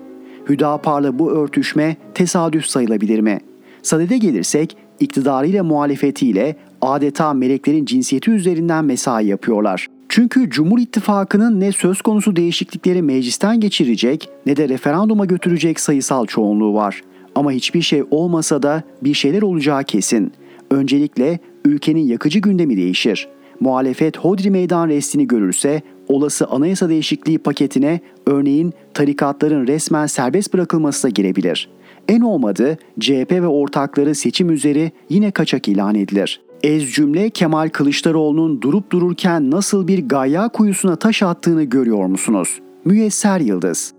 [0.49, 3.39] Hüdapar'la bu örtüşme tesadüf sayılabilir mi?
[3.81, 9.87] Sadede gelirsek iktidarıyla muhalefetiyle adeta meleklerin cinsiyeti üzerinden mesai yapıyorlar.
[10.09, 16.73] Çünkü Cumhur İttifakı'nın ne söz konusu değişiklikleri meclisten geçirecek ne de referanduma götürecek sayısal çoğunluğu
[16.73, 17.01] var.
[17.35, 20.31] Ama hiçbir şey olmasa da bir şeyler olacağı kesin.
[20.71, 23.27] Öncelikle ülkenin yakıcı gündemi değişir.
[23.59, 31.09] Muhalefet hodri meydan restini görürse olası anayasa değişikliği paketine örneğin tarikatların resmen serbest bırakılması da
[31.09, 31.69] girebilir.
[32.07, 36.41] En olmadı CHP ve ortakları seçim üzeri yine kaçak ilan edilir.
[36.63, 42.59] Ez cümle Kemal Kılıçdaroğlu'nun durup dururken nasıl bir gayya kuyusuna taş attığını görüyor musunuz?
[42.85, 43.98] Müyesser Yıldız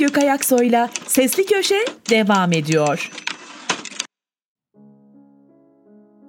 [0.00, 3.10] Erhan Gökayaksoy'la Sesli Köşe devam ediyor.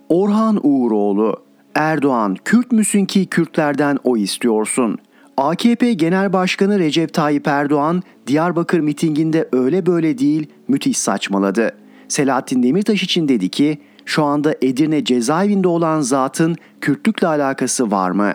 [0.09, 1.43] Orhan Uğuroğlu
[1.75, 4.97] Erdoğan Kürt müsün ki Kürtlerden o istiyorsun.
[5.37, 11.71] AKP Genel Başkanı Recep Tayyip Erdoğan Diyarbakır mitinginde öyle böyle değil müthiş saçmaladı.
[12.07, 18.33] Selahattin Demirtaş için dedi ki şu anda Edirne cezaevinde olan zatın Kürtlükle alakası var mı?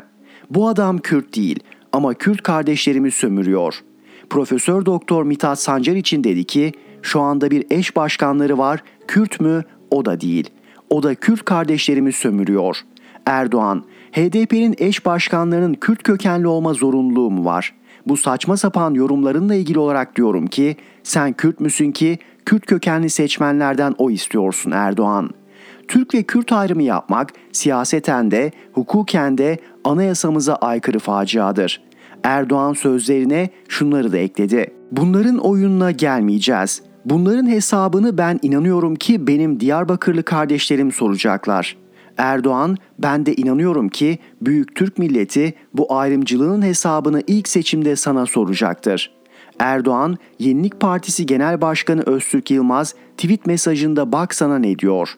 [0.50, 1.60] Bu adam Kürt değil
[1.92, 3.82] ama Kürt kardeşlerimi sömürüyor.
[4.30, 6.72] Profesör Doktor Mithat Sancar için dedi ki
[7.02, 10.50] şu anda bir eş başkanları var Kürt mü o da değil.
[10.90, 12.76] O da Kürt kardeşlerimi sömürüyor.
[13.26, 17.74] Erdoğan, HDP'nin eş başkanlarının Kürt kökenli olma zorunluluğu mu var?
[18.06, 23.94] Bu saçma sapan yorumlarınla ilgili olarak diyorum ki sen Kürt müsün ki Kürt kökenli seçmenlerden
[23.98, 25.30] o istiyorsun Erdoğan.
[25.88, 31.85] Türk ve Kürt ayrımı yapmak siyaseten de hukuken de anayasamıza aykırı faciadır.
[32.26, 34.66] Erdoğan sözlerine şunları da ekledi.
[34.92, 36.82] Bunların oyununa gelmeyeceğiz.
[37.04, 41.76] Bunların hesabını ben inanıyorum ki benim Diyarbakırlı kardeşlerim soracaklar.
[42.18, 49.12] Erdoğan ben de inanıyorum ki büyük Türk milleti bu ayrımcılığın hesabını ilk seçimde sana soracaktır.
[49.58, 55.08] Erdoğan, Yenilik Partisi Genel Başkanı Öztürk Yılmaz tweet mesajında bak sana ne diyor.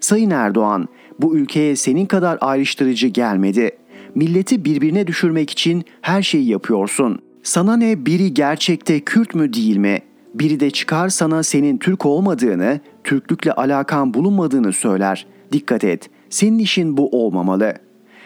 [0.00, 0.88] Sayın Erdoğan,
[1.20, 3.70] bu ülkeye senin kadar ayrıştırıcı gelmedi.
[4.16, 7.18] Milleti birbirine düşürmek için her şeyi yapıyorsun.
[7.42, 9.98] Sana ne biri gerçekte Kürt mü değil mi?
[10.34, 15.26] Biri de çıkar sana senin Türk olmadığını, Türklükle alakan bulunmadığını söyler.
[15.52, 17.74] Dikkat et, senin işin bu olmamalı.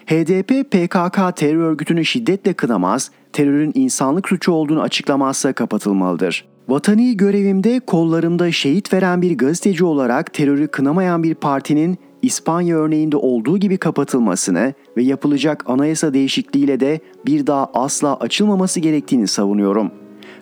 [0.06, 6.44] HDP PKK terör örgütünü şiddetle kınamaz, terörün insanlık suçu olduğunu açıklamazsa kapatılmalıdır.
[6.68, 13.58] Vatani görevimde kollarımda şehit veren bir gazeteci olarak terörü kınamayan bir partinin İspanya örneğinde olduğu
[13.58, 19.90] gibi kapatılmasını ve yapılacak anayasa değişikliğiyle de bir daha asla açılmaması gerektiğini savunuyorum.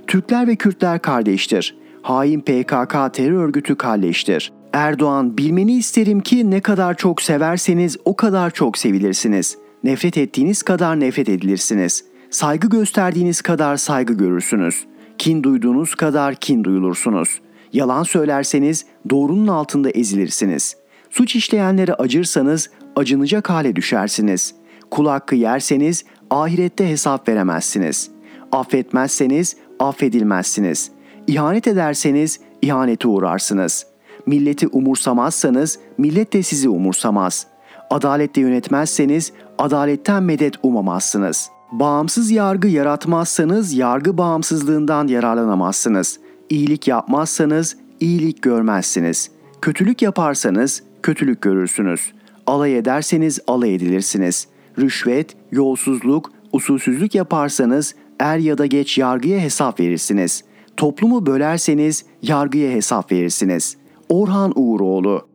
[0.06, 1.76] Türkler ve Kürtler kardeştir.
[2.02, 4.52] Hain PKK terör örgütü kalleştir.
[4.72, 9.58] Erdoğan bilmeni isterim ki ne kadar çok severseniz o kadar çok sevilirsiniz.
[9.84, 12.04] Nefret ettiğiniz kadar nefret edilirsiniz.
[12.30, 14.86] Saygı gösterdiğiniz kadar saygı görürsünüz.
[15.18, 17.40] Kin duyduğunuz kadar kin duyulursunuz.
[17.72, 20.76] Yalan söylerseniz doğrunun altında ezilirsiniz.
[21.18, 24.54] Suç işleyenlere acırsanız acınacak hale düşersiniz.
[24.90, 28.10] Kul hakkı yerseniz ahirette hesap veremezsiniz.
[28.52, 30.90] Affetmezseniz affedilmezsiniz.
[31.26, 33.86] İhanet ederseniz ihanete uğrarsınız.''
[34.26, 37.46] milleti umursamazsanız millet de sizi umursamaz.
[37.90, 41.50] Adaletle yönetmezseniz adaletten medet umamazsınız.
[41.72, 46.18] Bağımsız yargı yaratmazsanız yargı bağımsızlığından yararlanamazsınız.
[46.50, 49.30] İyilik yapmazsanız iyilik görmezsiniz.
[49.62, 52.12] Kötülük yaparsanız kötülük görürsünüz.
[52.46, 54.48] Alay ederseniz alay edilirsiniz.
[54.78, 60.44] Rüşvet, yolsuzluk, usulsüzlük yaparsanız er ya da geç yargıya hesap verirsiniz.
[60.76, 63.76] Toplumu bölerseniz yargıya hesap verirsiniz.
[64.08, 65.28] Orhan Uğuroğlu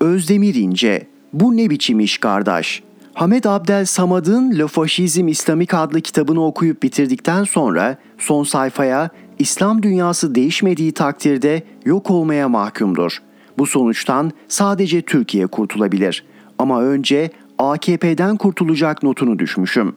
[0.00, 2.82] Özdemir İnce Bu ne biçim iş kardeş?
[3.14, 10.34] Hamed Abdel Samad'ın Le Faşizm İslamik adlı kitabını okuyup bitirdikten sonra son sayfaya İslam dünyası
[10.34, 13.22] değişmediği takdirde yok olmaya mahkumdur.
[13.58, 16.24] Bu sonuçtan sadece Türkiye kurtulabilir.
[16.58, 19.94] Ama önce AKP'den kurtulacak notunu düşmüşüm.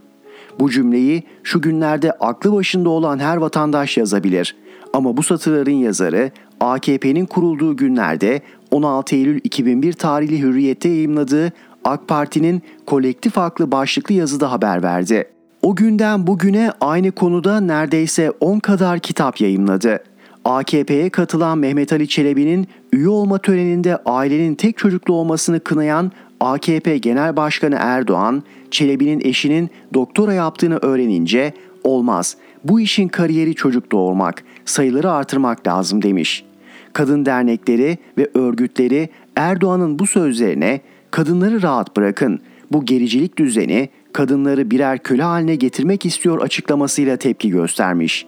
[0.60, 4.56] Bu cümleyi şu günlerde aklı başında olan her vatandaş yazabilir.
[4.94, 8.42] Ama bu satırların yazarı AKP'nin kurulduğu günlerde
[8.72, 11.54] 16 Eylül 2001 tarihli Hürriyet'te yayımladığı
[11.86, 15.26] AK Parti'nin kolektif aklı başlıklı yazıda haber verdi.
[15.62, 20.04] O günden bugüne aynı konuda neredeyse 10 kadar kitap yayımladı.
[20.46, 27.36] AKP'ye katılan Mehmet Ali Çelebi'nin üye olma töreninde ailenin tek çocuklu olmasını kınayan AKP Genel
[27.36, 32.38] Başkanı Erdoğan, Çelebi'nin eşinin doktora yaptığını öğrenince olmaz.
[32.64, 36.46] Bu işin kariyeri çocuk doğurmak, sayıları artırmak lazım demiş.
[36.94, 40.82] Kadın dernekleri ve örgütleri Erdoğan'ın bu sözlerine
[41.16, 42.40] Kadınları rahat bırakın.
[42.72, 48.28] Bu gericilik düzeni kadınları birer köle haline getirmek istiyor açıklamasıyla tepki göstermiş.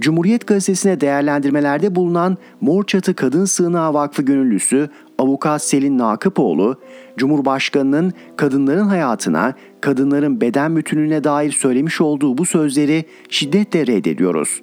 [0.00, 6.80] Cumhuriyet Gazetesi'ne değerlendirmelerde bulunan Mor Çatı Kadın Sığınağı Vakfı gönüllüsü avukat Selin Nakıpoğlu,
[7.16, 14.60] Cumhurbaşkanının kadınların hayatına, kadınların beden bütünlüğüne dair söylemiş olduğu bu sözleri şiddetle reddediyoruz.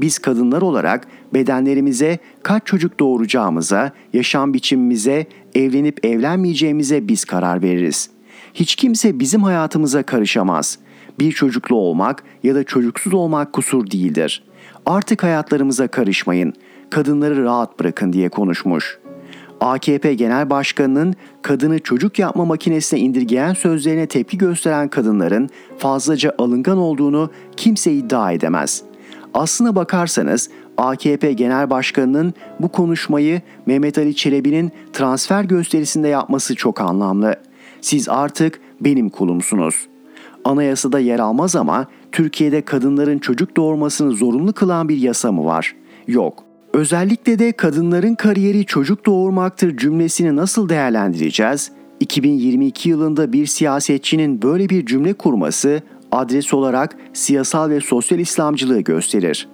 [0.00, 8.10] Biz kadınlar olarak bedenlerimize kaç çocuk doğuracağımıza, yaşam biçimimize, evlenip evlenmeyeceğimize biz karar veririz.
[8.54, 10.78] Hiç kimse bizim hayatımıza karışamaz.
[11.18, 14.44] Bir çocuklu olmak ya da çocuksuz olmak kusur değildir.
[14.86, 16.52] Artık hayatlarımıza karışmayın.
[16.90, 18.98] Kadınları rahat bırakın diye konuşmuş.
[19.60, 25.48] AKP Genel Başkanı'nın kadını çocuk yapma makinesine indirgeyen sözlerine tepki gösteren kadınların
[25.78, 28.82] fazlaca alıngan olduğunu kimse iddia edemez.
[29.34, 37.36] Aslına bakarsanız AKP Genel Başkanı'nın bu konuşmayı Mehmet Ali Çelebi'nin transfer gösterisinde yapması çok anlamlı.
[37.80, 39.86] Siz artık benim kulumsunuz.
[40.44, 45.76] Anayasada yer almaz ama Türkiye'de kadınların çocuk doğurmasını zorunlu kılan bir yasa mı var?
[46.06, 46.44] Yok.
[46.72, 51.70] Özellikle de kadınların kariyeri çocuk doğurmaktır cümlesini nasıl değerlendireceğiz?
[52.00, 59.48] 2022 yılında bir siyasetçinin böyle bir cümle kurması adres olarak siyasal ve sosyal İslamcılığı gösterir.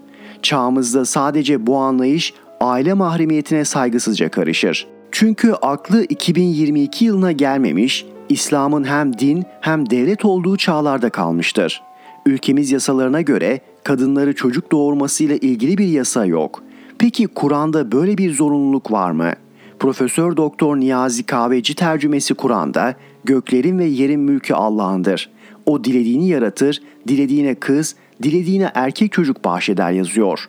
[0.47, 4.87] Çağımızda sadece bu anlayış aile mahremiyetine saygısızca karışır.
[5.13, 11.83] Çünkü aklı 2022 yılına gelmemiş, İslam'ın hem din hem devlet olduğu çağlarda kalmıştır.
[12.27, 16.63] Ülkemiz yasalarına göre kadınları çocuk doğurmasıyla ilgili bir yasa yok.
[16.99, 19.33] Peki Kur'an'da böyle bir zorunluluk var mı?
[19.79, 22.95] Profesör Doktor Niyazi Kahveci tercümesi Kur'an'da
[23.25, 25.31] göklerin ve yerin mülkü Allah'ındır.
[25.67, 30.49] O dilediğini yaratır, dilediğine kız, dilediğine erkek çocuk bahşeder yazıyor.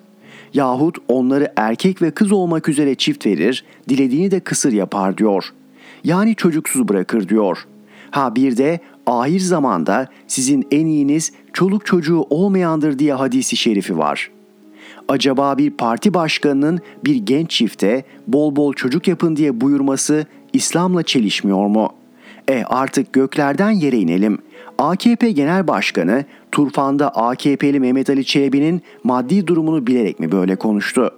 [0.53, 5.53] Yahut onları erkek ve kız olmak üzere çift verir, dilediğini de kısır yapar diyor.
[6.03, 7.67] Yani çocuksuz bırakır diyor.
[8.11, 14.31] Ha bir de ahir zamanda sizin en iyiniz çoluk çocuğu olmayandır diye hadisi şerifi var.
[15.07, 21.67] Acaba bir parti başkanının bir genç çifte bol bol çocuk yapın diye buyurması İslam'la çelişmiyor
[21.67, 21.89] mu?
[22.49, 24.37] E artık göklerden yere inelim.
[24.77, 31.11] AKP Genel Başkanı Turfan'da AKP'li Mehmet Ali Çelebi'nin maddi durumunu bilerek mi böyle konuştu?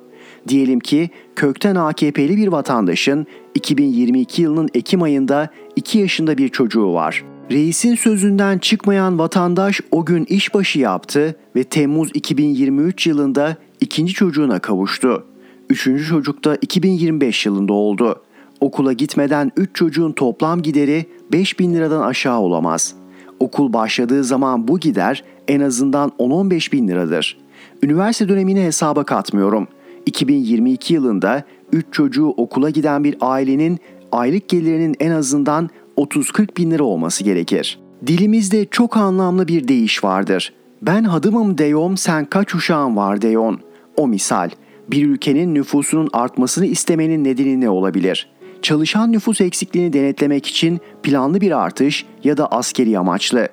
[0.47, 7.23] Diyelim ki kökten AKP'li bir vatandaşın 2022 yılının Ekim ayında 2 yaşında bir çocuğu var.
[7.51, 15.25] Reisin sözünden çıkmayan vatandaş o gün işbaşı yaptı ve Temmuz 2023 yılında ikinci çocuğuna kavuştu.
[15.69, 18.23] Üçüncü çocuk da 2025 yılında oldu.
[18.61, 22.95] Okula gitmeden 3 çocuğun toplam gideri 5 bin liradan aşağı olamaz.
[23.39, 27.37] Okul başladığı zaman bu gider en azından 10-15 bin liradır.
[27.83, 29.67] Üniversite dönemini hesaba katmıyorum.
[30.05, 33.79] 2022 yılında 3 çocuğu okula giden bir ailenin
[34.11, 37.79] aylık gelirinin en azından 30-40 bin lira olması gerekir.
[38.07, 40.53] Dilimizde çok anlamlı bir deyiş vardır.
[40.81, 43.59] Ben hadımım deyom sen kaç uşağın var deyon.
[43.97, 44.49] O misal
[44.87, 48.29] bir ülkenin nüfusunun artmasını istemenin nedeni ne olabilir?
[48.61, 53.47] Çalışan nüfus eksikliğini denetlemek için planlı bir artış ya da askeri amaçlı.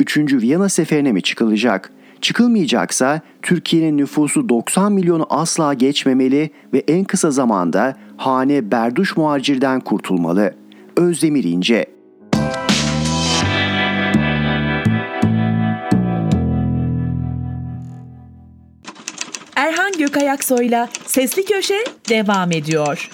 [0.00, 1.92] Üçüncü Viyana seferine mi çıkılacak?
[2.20, 10.54] Çıkılmayacaksa Türkiye'nin nüfusu 90 milyonu asla geçmemeli ve en kısa zamanda hane berduş muhacirden kurtulmalı.
[10.96, 11.86] Özdemir İnce
[19.56, 23.10] Erhan Gökayaksoy'la Sesli Köşe devam ediyor.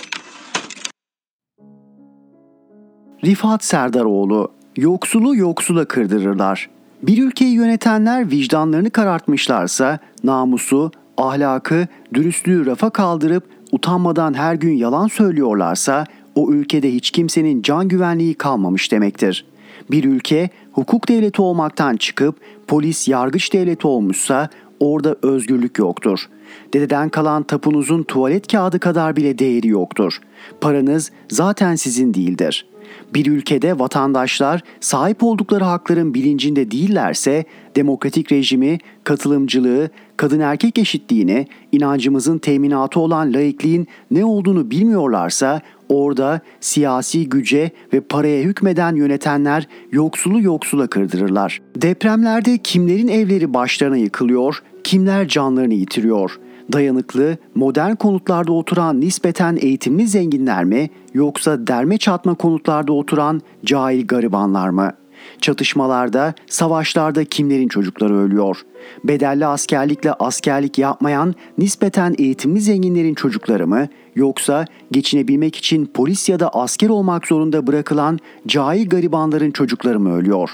[3.24, 6.70] Rifat Serdaroğlu, yoksulu yoksula kırdırırlar.
[7.02, 16.06] Bir ülkeyi yönetenler vicdanlarını karartmışlarsa namusu, ahlakı, dürüstlüğü rafa kaldırıp utanmadan her gün yalan söylüyorlarsa
[16.34, 19.44] o ülkede hiç kimsenin can güvenliği kalmamış demektir.
[19.90, 24.48] Bir ülke hukuk devleti olmaktan çıkıp polis yargıç devleti olmuşsa
[24.80, 26.28] orada özgürlük yoktur.
[26.72, 30.20] Dededen kalan tapunuzun tuvalet kağıdı kadar bile değeri yoktur.
[30.60, 32.73] Paranız zaten sizin değildir.''
[33.14, 37.44] Bir ülkede vatandaşlar sahip oldukları hakların bilincinde değillerse
[37.76, 47.28] demokratik rejimi, katılımcılığı, kadın erkek eşitliğini, inancımızın teminatı olan laikliğin ne olduğunu bilmiyorlarsa orada siyasi
[47.28, 51.60] güce ve paraya hükmeden yönetenler yoksulu yoksula kırdırırlar.
[51.76, 56.38] Depremlerde kimlerin evleri başlarına yıkılıyor, kimler canlarını yitiriyor
[56.72, 64.68] dayanıklı, modern konutlarda oturan nispeten eğitimli zenginler mi yoksa derme çatma konutlarda oturan cahil garibanlar
[64.68, 64.92] mı?
[65.40, 68.60] Çatışmalarda, savaşlarda kimlerin çocukları ölüyor?
[69.04, 76.48] Bedelli askerlikle askerlik yapmayan nispeten eğitimli zenginlerin çocukları mı yoksa geçinebilmek için polis ya da
[76.48, 80.50] asker olmak zorunda bırakılan cahil garibanların çocukları mı ölüyor?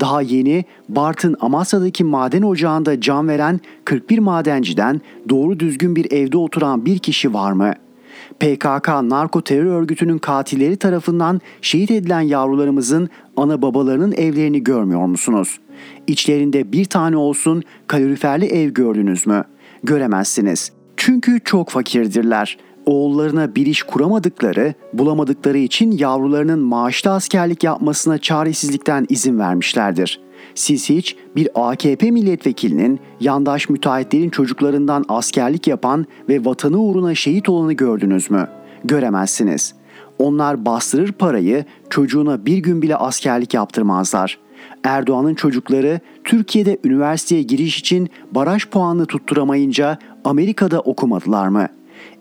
[0.00, 6.86] Daha yeni Bartın Amasya'daki maden ocağında can veren 41 madenciden doğru düzgün bir evde oturan
[6.86, 7.90] bir kişi var mı?''
[8.40, 15.58] PKK narko terör örgütünün katilleri tarafından şehit edilen yavrularımızın ana babalarının evlerini görmüyor musunuz?
[16.06, 19.44] İçlerinde bir tane olsun kaloriferli ev gördünüz mü?
[19.82, 20.72] Göremezsiniz.
[20.96, 22.58] Çünkü çok fakirdirler.
[22.90, 31.16] Oğullarına bir iş kuramadıkları, bulamadıkları için yavrularının maaşlı askerlik yapmasına çaresizlikten izin vermişlerdir.'' Siz hiç
[31.36, 38.48] bir AKP milletvekilinin yandaş müteahhitlerin çocuklarından askerlik yapan ve vatanı uğruna şehit olanı gördünüz mü?
[38.84, 39.74] Göremezsiniz.
[40.18, 44.38] Onlar bastırır parayı, çocuğuna bir gün bile askerlik yaptırmazlar.
[44.84, 51.68] Erdoğan'ın çocukları Türkiye'de üniversiteye giriş için baraj puanını tutturamayınca Amerika'da okumadılar mı?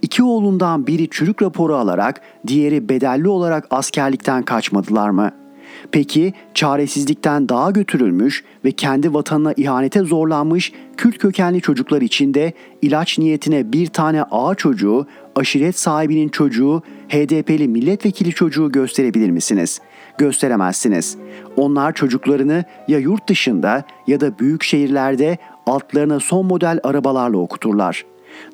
[0.02, 5.50] İki oğlundan biri çürük raporu alarak diğeri bedelli olarak askerlikten kaçmadılar mı?''
[5.92, 13.20] Peki çaresizlikten dağa götürülmüş ve kendi vatanına ihanete zorlanmış Kürt kökenli çocuklar için de ilaç
[13.20, 19.82] niyetine bir tane ağa çocuğu, aşiret sahibinin çocuğu, HDP'li milletvekili çocuğu gösterebilir misiniz?
[20.18, 21.18] Gösteremezsiniz.
[21.58, 28.06] Onlar çocuklarını ya yurt dışında ya da büyük şehirlerde altlarına son model arabalarla okuturlar.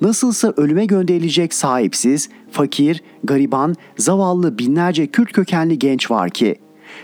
[0.01, 6.55] Nasılsa ölüme gönderilecek sahipsiz, fakir, gariban, zavallı binlerce Kürt kökenli genç var ki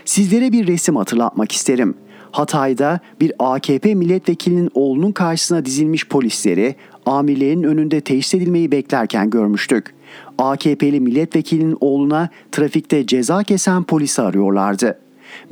[0.04, 1.94] Sizlere bir resim hatırlatmak isterim.
[2.32, 6.74] Hatay'da bir AKP milletvekilinin oğlunun karşısına dizilmiş polisleri
[7.06, 9.94] amirlerin önünde teşhis edilmeyi beklerken görmüştük.
[10.38, 14.98] AKP'li milletvekilinin oğluna trafikte ceza kesen polisi arıyorlardı.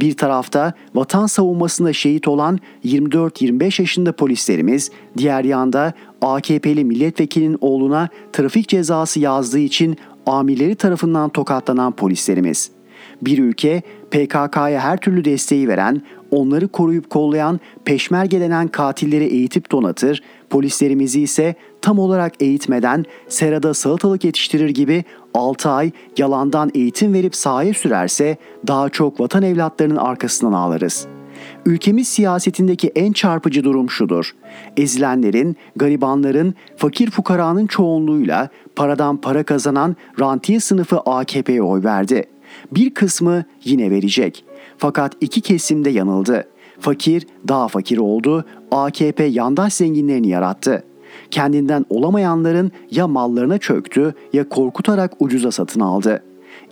[0.01, 8.69] Bir tarafta vatan savunmasında şehit olan 24-25 yaşında polislerimiz, diğer yanda AKP'li milletvekilinin oğluna trafik
[8.69, 12.81] cezası yazdığı için amirleri tarafından tokatlanan polislerimiz.''
[13.23, 20.23] Bir ülke PKK'ya her türlü desteği veren, onları koruyup kollayan peşmerge denen katilleri eğitip donatır,
[20.51, 27.75] polislerimizi ise tam olarak eğitmeden serada salatalık yetiştirir gibi 6 ay yalandan eğitim verip sahaya
[27.75, 28.37] sürerse
[28.67, 31.21] daha çok vatan evlatlarının arkasından ağlarız.''
[31.67, 34.35] Ülkemiz siyasetindeki en çarpıcı durum şudur.
[34.77, 42.25] Ezilenlerin, garibanların, fakir fukaranın çoğunluğuyla paradan para kazanan rantiye sınıfı AKP'ye oy verdi.
[42.73, 44.45] Bir kısmı yine verecek.
[44.79, 46.49] Fakat iki kesim de yanıldı.
[46.81, 50.85] Fakir daha fakir oldu, AKP yandaş zenginlerini yarattı.
[51.31, 56.23] Kendinden olamayanların ya mallarına çöktü ya korkutarak ucuza satın aldı.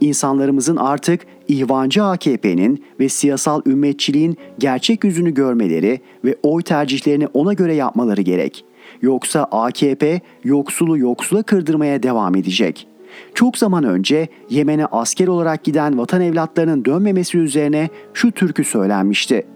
[0.00, 7.74] İnsanlarımızın artık ihvancı AKP'nin ve siyasal ümmetçiliğin gerçek yüzünü görmeleri ve oy tercihlerini ona göre
[7.74, 8.64] yapmaları gerek.
[9.02, 12.98] Yoksa AKP yoksulu yoksula kırdırmaya devam edecek.''
[13.34, 19.46] Çok zaman önce Yemen'e asker olarak giden vatan evlatlarının dönmemesi üzerine şu türkü söylenmişti.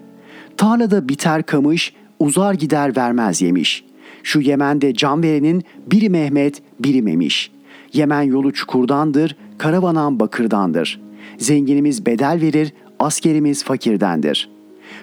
[0.57, 3.85] Tarlada biter kamış, uzar gider vermez yemiş.
[4.23, 7.51] Şu Yemen'de can verenin biri Mehmet, biri Memiş.
[7.93, 11.01] Yemen yolu çukurdandır, karavanan bakırdandır.
[11.37, 14.49] Zenginimiz bedel verir, askerimiz fakirdendir.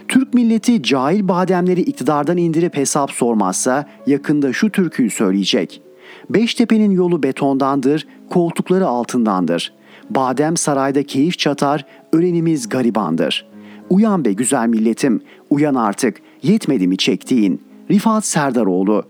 [0.08, 5.90] Türk milleti cahil bademleri iktidardan indirip hesap sormazsa yakında şu türküyü söyleyecek.''
[6.30, 9.72] Beştepe'nin yolu betondandır, koltukları altındandır.
[10.10, 13.49] Badem sarayda keyif çatar, ölenimiz garibandır.
[13.90, 15.20] Uyan be güzel milletim,
[15.50, 17.62] uyan artık, yetmedi mi çektiğin?
[17.90, 19.04] Rifat Serdaroğlu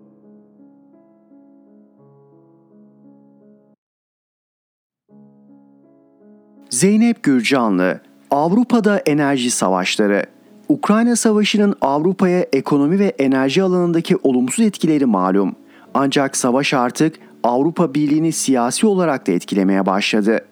[6.70, 8.01] Zeynep Gürcanlı
[8.31, 10.26] Avrupa'da Enerji Savaşları
[10.68, 15.57] Ukrayna Savaşı'nın Avrupa'ya ekonomi ve enerji alanındaki olumsuz etkileri malum.
[15.95, 20.45] Ancak savaş artık Avrupa Birliği'ni siyasi olarak da etkilemeye başladı.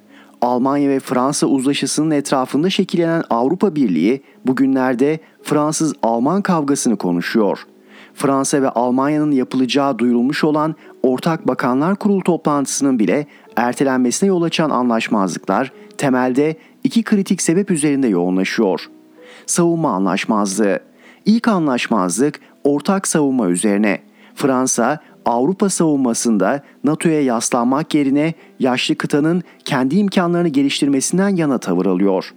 [0.42, 7.66] Almanya ve Fransa uzlaşısının etrafında şekillenen Avrupa Birliği bugünlerde Fransız-Alman kavgasını konuşuyor.
[8.14, 13.26] Fransa ve Almanya'nın yapılacağı duyurulmuş olan Ortak Bakanlar Kurulu toplantısının bile
[13.56, 18.90] ertelenmesine yol açan anlaşmazlıklar temelde iki kritik sebep üzerinde yoğunlaşıyor.
[19.46, 20.80] Savunma anlaşmazlığı.
[21.24, 24.00] İlk anlaşmazlık ortak savunma üzerine.
[24.34, 32.34] Fransa Avrupa savunmasında NATO'ya yaslanmak yerine yaşlı kıtanın kendi imkanlarını geliştirmesinden yana tavır alıyor.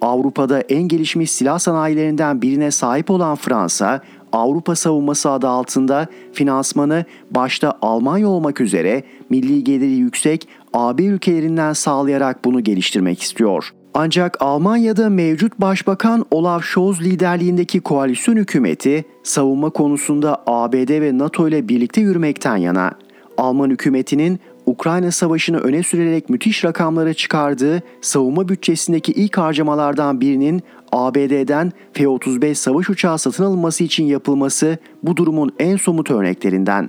[0.00, 4.00] Avrupa'da en gelişmiş silah sanayilerinden birine sahip olan Fransa,
[4.32, 12.44] Avrupa savunması adı altında finansmanı başta Almanya olmak üzere milli geliri yüksek AB ülkelerinden sağlayarak
[12.44, 13.72] bunu geliştirmek istiyor.
[14.00, 21.68] Ancak Almanya'da mevcut Başbakan Olaf Scholz liderliğindeki koalisyon hükümeti savunma konusunda ABD ve NATO ile
[21.68, 22.92] birlikte yürümekten yana.
[23.36, 31.72] Alman hükümetinin Ukrayna Savaşı'nı öne sürerek müthiş rakamlara çıkardığı savunma bütçesindeki ilk harcamalardan birinin ABD'den
[31.92, 36.88] F-35 savaş uçağı satın alınması için yapılması bu durumun en somut örneklerinden.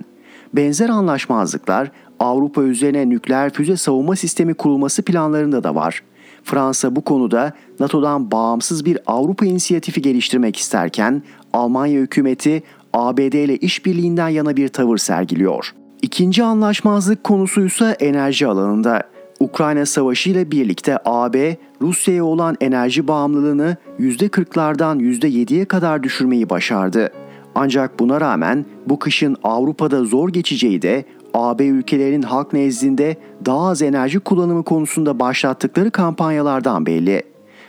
[0.54, 6.04] Benzer anlaşmazlıklar Avrupa üzerine nükleer füze savunma sistemi kurulması planlarında da var.
[6.44, 11.24] Fransa bu konuda NATO'dan bağımsız bir Avrupa inisiyatifi geliştirmek isterken
[11.54, 12.64] Almanya hükümeti
[12.94, 15.74] ABD ile işbirliğinden yana bir tavır sergiliyor.
[16.02, 19.04] İkinci anlaşmazlık konusuysa enerji alanında.
[19.40, 27.12] Ukrayna Savaşı ile birlikte AB, Rusya'ya olan enerji bağımlılığını %40'lardan %7'ye kadar düşürmeyi başardı.
[27.56, 33.16] Ancak buna rağmen bu kışın Avrupa'da zor geçeceği de AB ülkelerinin halk nezdinde
[33.46, 37.24] daha az enerji kullanımı konusunda başlattıkları kampanyalardan belli.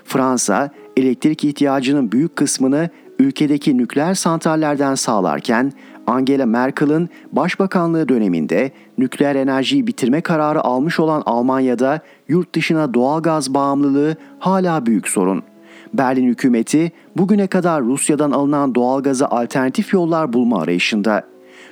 [0.04, 5.72] Fransa, elektrik ihtiyacının büyük kısmını ülkedeki nükleer santrallerden sağlarken
[6.06, 13.54] Angela Merkel'in başbakanlığı döneminde nükleer enerjiyi bitirme kararı almış olan Almanya'da yurt dışına doğal gaz
[13.54, 15.42] bağımlılığı hala büyük sorun.
[15.94, 21.30] Berlin hükümeti bugüne kadar Rusya'dan alınan doğalgaza alternatif yollar bulma arayışında.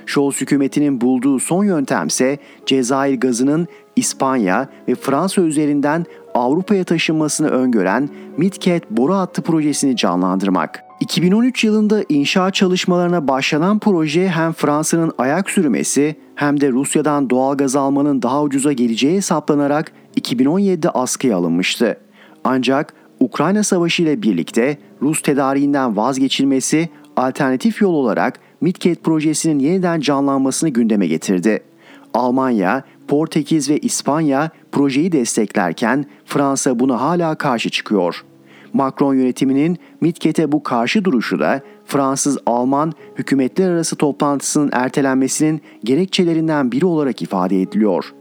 [0.09, 8.91] Scholz hükümetinin bulduğu son yöntemse Cezayir gazının İspanya ve Fransa üzerinden Avrupa'ya taşınmasını öngören Midcat
[8.91, 10.85] boru hattı projesini canlandırmak.
[11.01, 17.77] 2013 yılında inşaat çalışmalarına başlanan proje hem Fransa'nın ayak sürmesi hem de Rusya'dan doğal gaz
[17.77, 21.97] almanın daha ucuza geleceği hesaplanarak 2017'de askıya alınmıştı.
[22.45, 30.71] Ancak Ukrayna Savaşı ile birlikte Rus tedariğinden vazgeçilmesi alternatif yol olarak Midcat projesinin yeniden canlanmasını
[30.71, 31.61] gündeme getirdi.
[32.15, 38.25] Almanya, Portekiz ve İspanya projeyi desteklerken Fransa buna hala karşı çıkıyor.
[38.73, 47.23] Macron yönetiminin Midcat'e bu karşı duruşu da Fransız-Alman hükümetler arası toplantısının ertelenmesinin gerekçelerinden biri olarak
[47.23, 48.13] ifade ediliyor.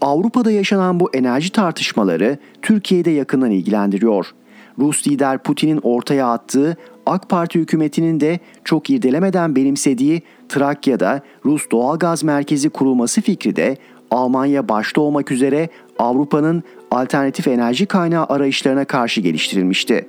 [0.00, 4.34] Avrupa'da yaşanan bu enerji tartışmaları Türkiye'de yakından ilgilendiriyor.
[4.78, 6.76] Rus lider Putin'in ortaya attığı
[7.06, 13.76] AK Parti hükümetinin de çok irdelemeden benimsediği Trakya'da Rus doğalgaz merkezi kurulması fikri de
[14.10, 20.08] Almanya başta olmak üzere Avrupa'nın alternatif enerji kaynağı arayışlarına karşı geliştirilmişti.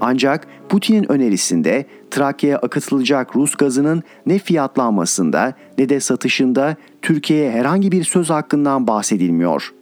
[0.00, 8.04] Ancak Putin'in önerisinde Trakya'ya akıtılacak Rus gazının ne fiyatlanmasında ne de satışında Türkiye'ye herhangi bir
[8.04, 9.74] söz hakkından bahsedilmiyor.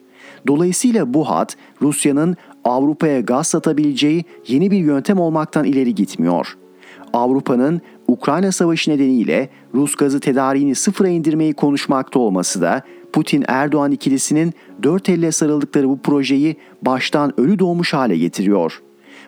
[0.47, 6.57] Dolayısıyla bu hat Rusya'nın Avrupa'ya gaz satabileceği yeni bir yöntem olmaktan ileri gitmiyor.
[7.13, 12.83] Avrupa'nın Ukrayna Savaşı nedeniyle Rus gazı tedariğini sıfıra indirmeyi konuşmakta olması da
[13.13, 14.53] Putin-Erdoğan ikilisinin
[14.83, 18.83] dört elle sarıldıkları bu projeyi baştan ölü doğmuş hale getiriyor.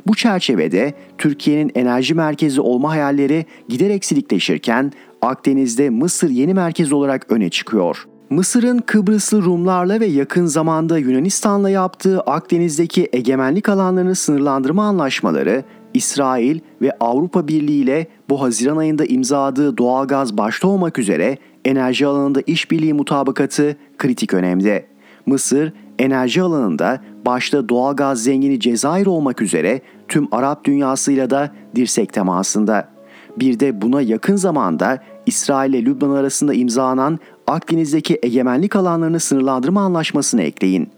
[0.06, 7.50] Bu çerçevede Türkiye'nin enerji merkezi olma hayalleri giderek silikleşirken Akdeniz'de Mısır yeni merkez olarak öne
[7.50, 8.06] çıkıyor.
[8.34, 15.64] Mısır'ın Kıbrıslı Rumlarla ve yakın zamanda Yunanistan'la yaptığı Akdeniz'deki egemenlik alanlarını sınırlandırma anlaşmaları
[15.94, 22.40] İsrail ve Avrupa Birliği ile bu Haziran ayında imzaladığı doğalgaz başta olmak üzere enerji alanında
[22.46, 24.86] işbirliği mutabakatı kritik önemde.
[25.26, 32.94] Mısır enerji alanında başta doğalgaz zengini Cezayir olmak üzere tüm Arap dünyasıyla da dirsek temasında.
[33.36, 40.42] Bir de buna yakın zamanda İsrail ile Lübnan arasında imzalanan Akdeniz'deki egemenlik alanlarını sınırlandırma anlaşmasını
[40.42, 40.88] ekleyin.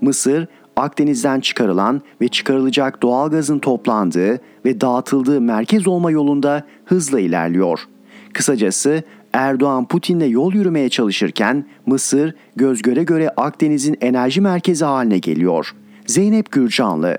[0.00, 0.46] Mısır,
[0.76, 7.80] Akdeniz'den çıkarılan ve çıkarılacak doğal gazın toplandığı ve dağıtıldığı merkez olma yolunda hızla ilerliyor.
[8.32, 9.02] Kısacası
[9.32, 15.74] Erdoğan Putin'le yol yürümeye çalışırken Mısır göz göre göre Akdeniz'in enerji merkezi haline geliyor.
[16.06, 17.18] Zeynep Gürcanlı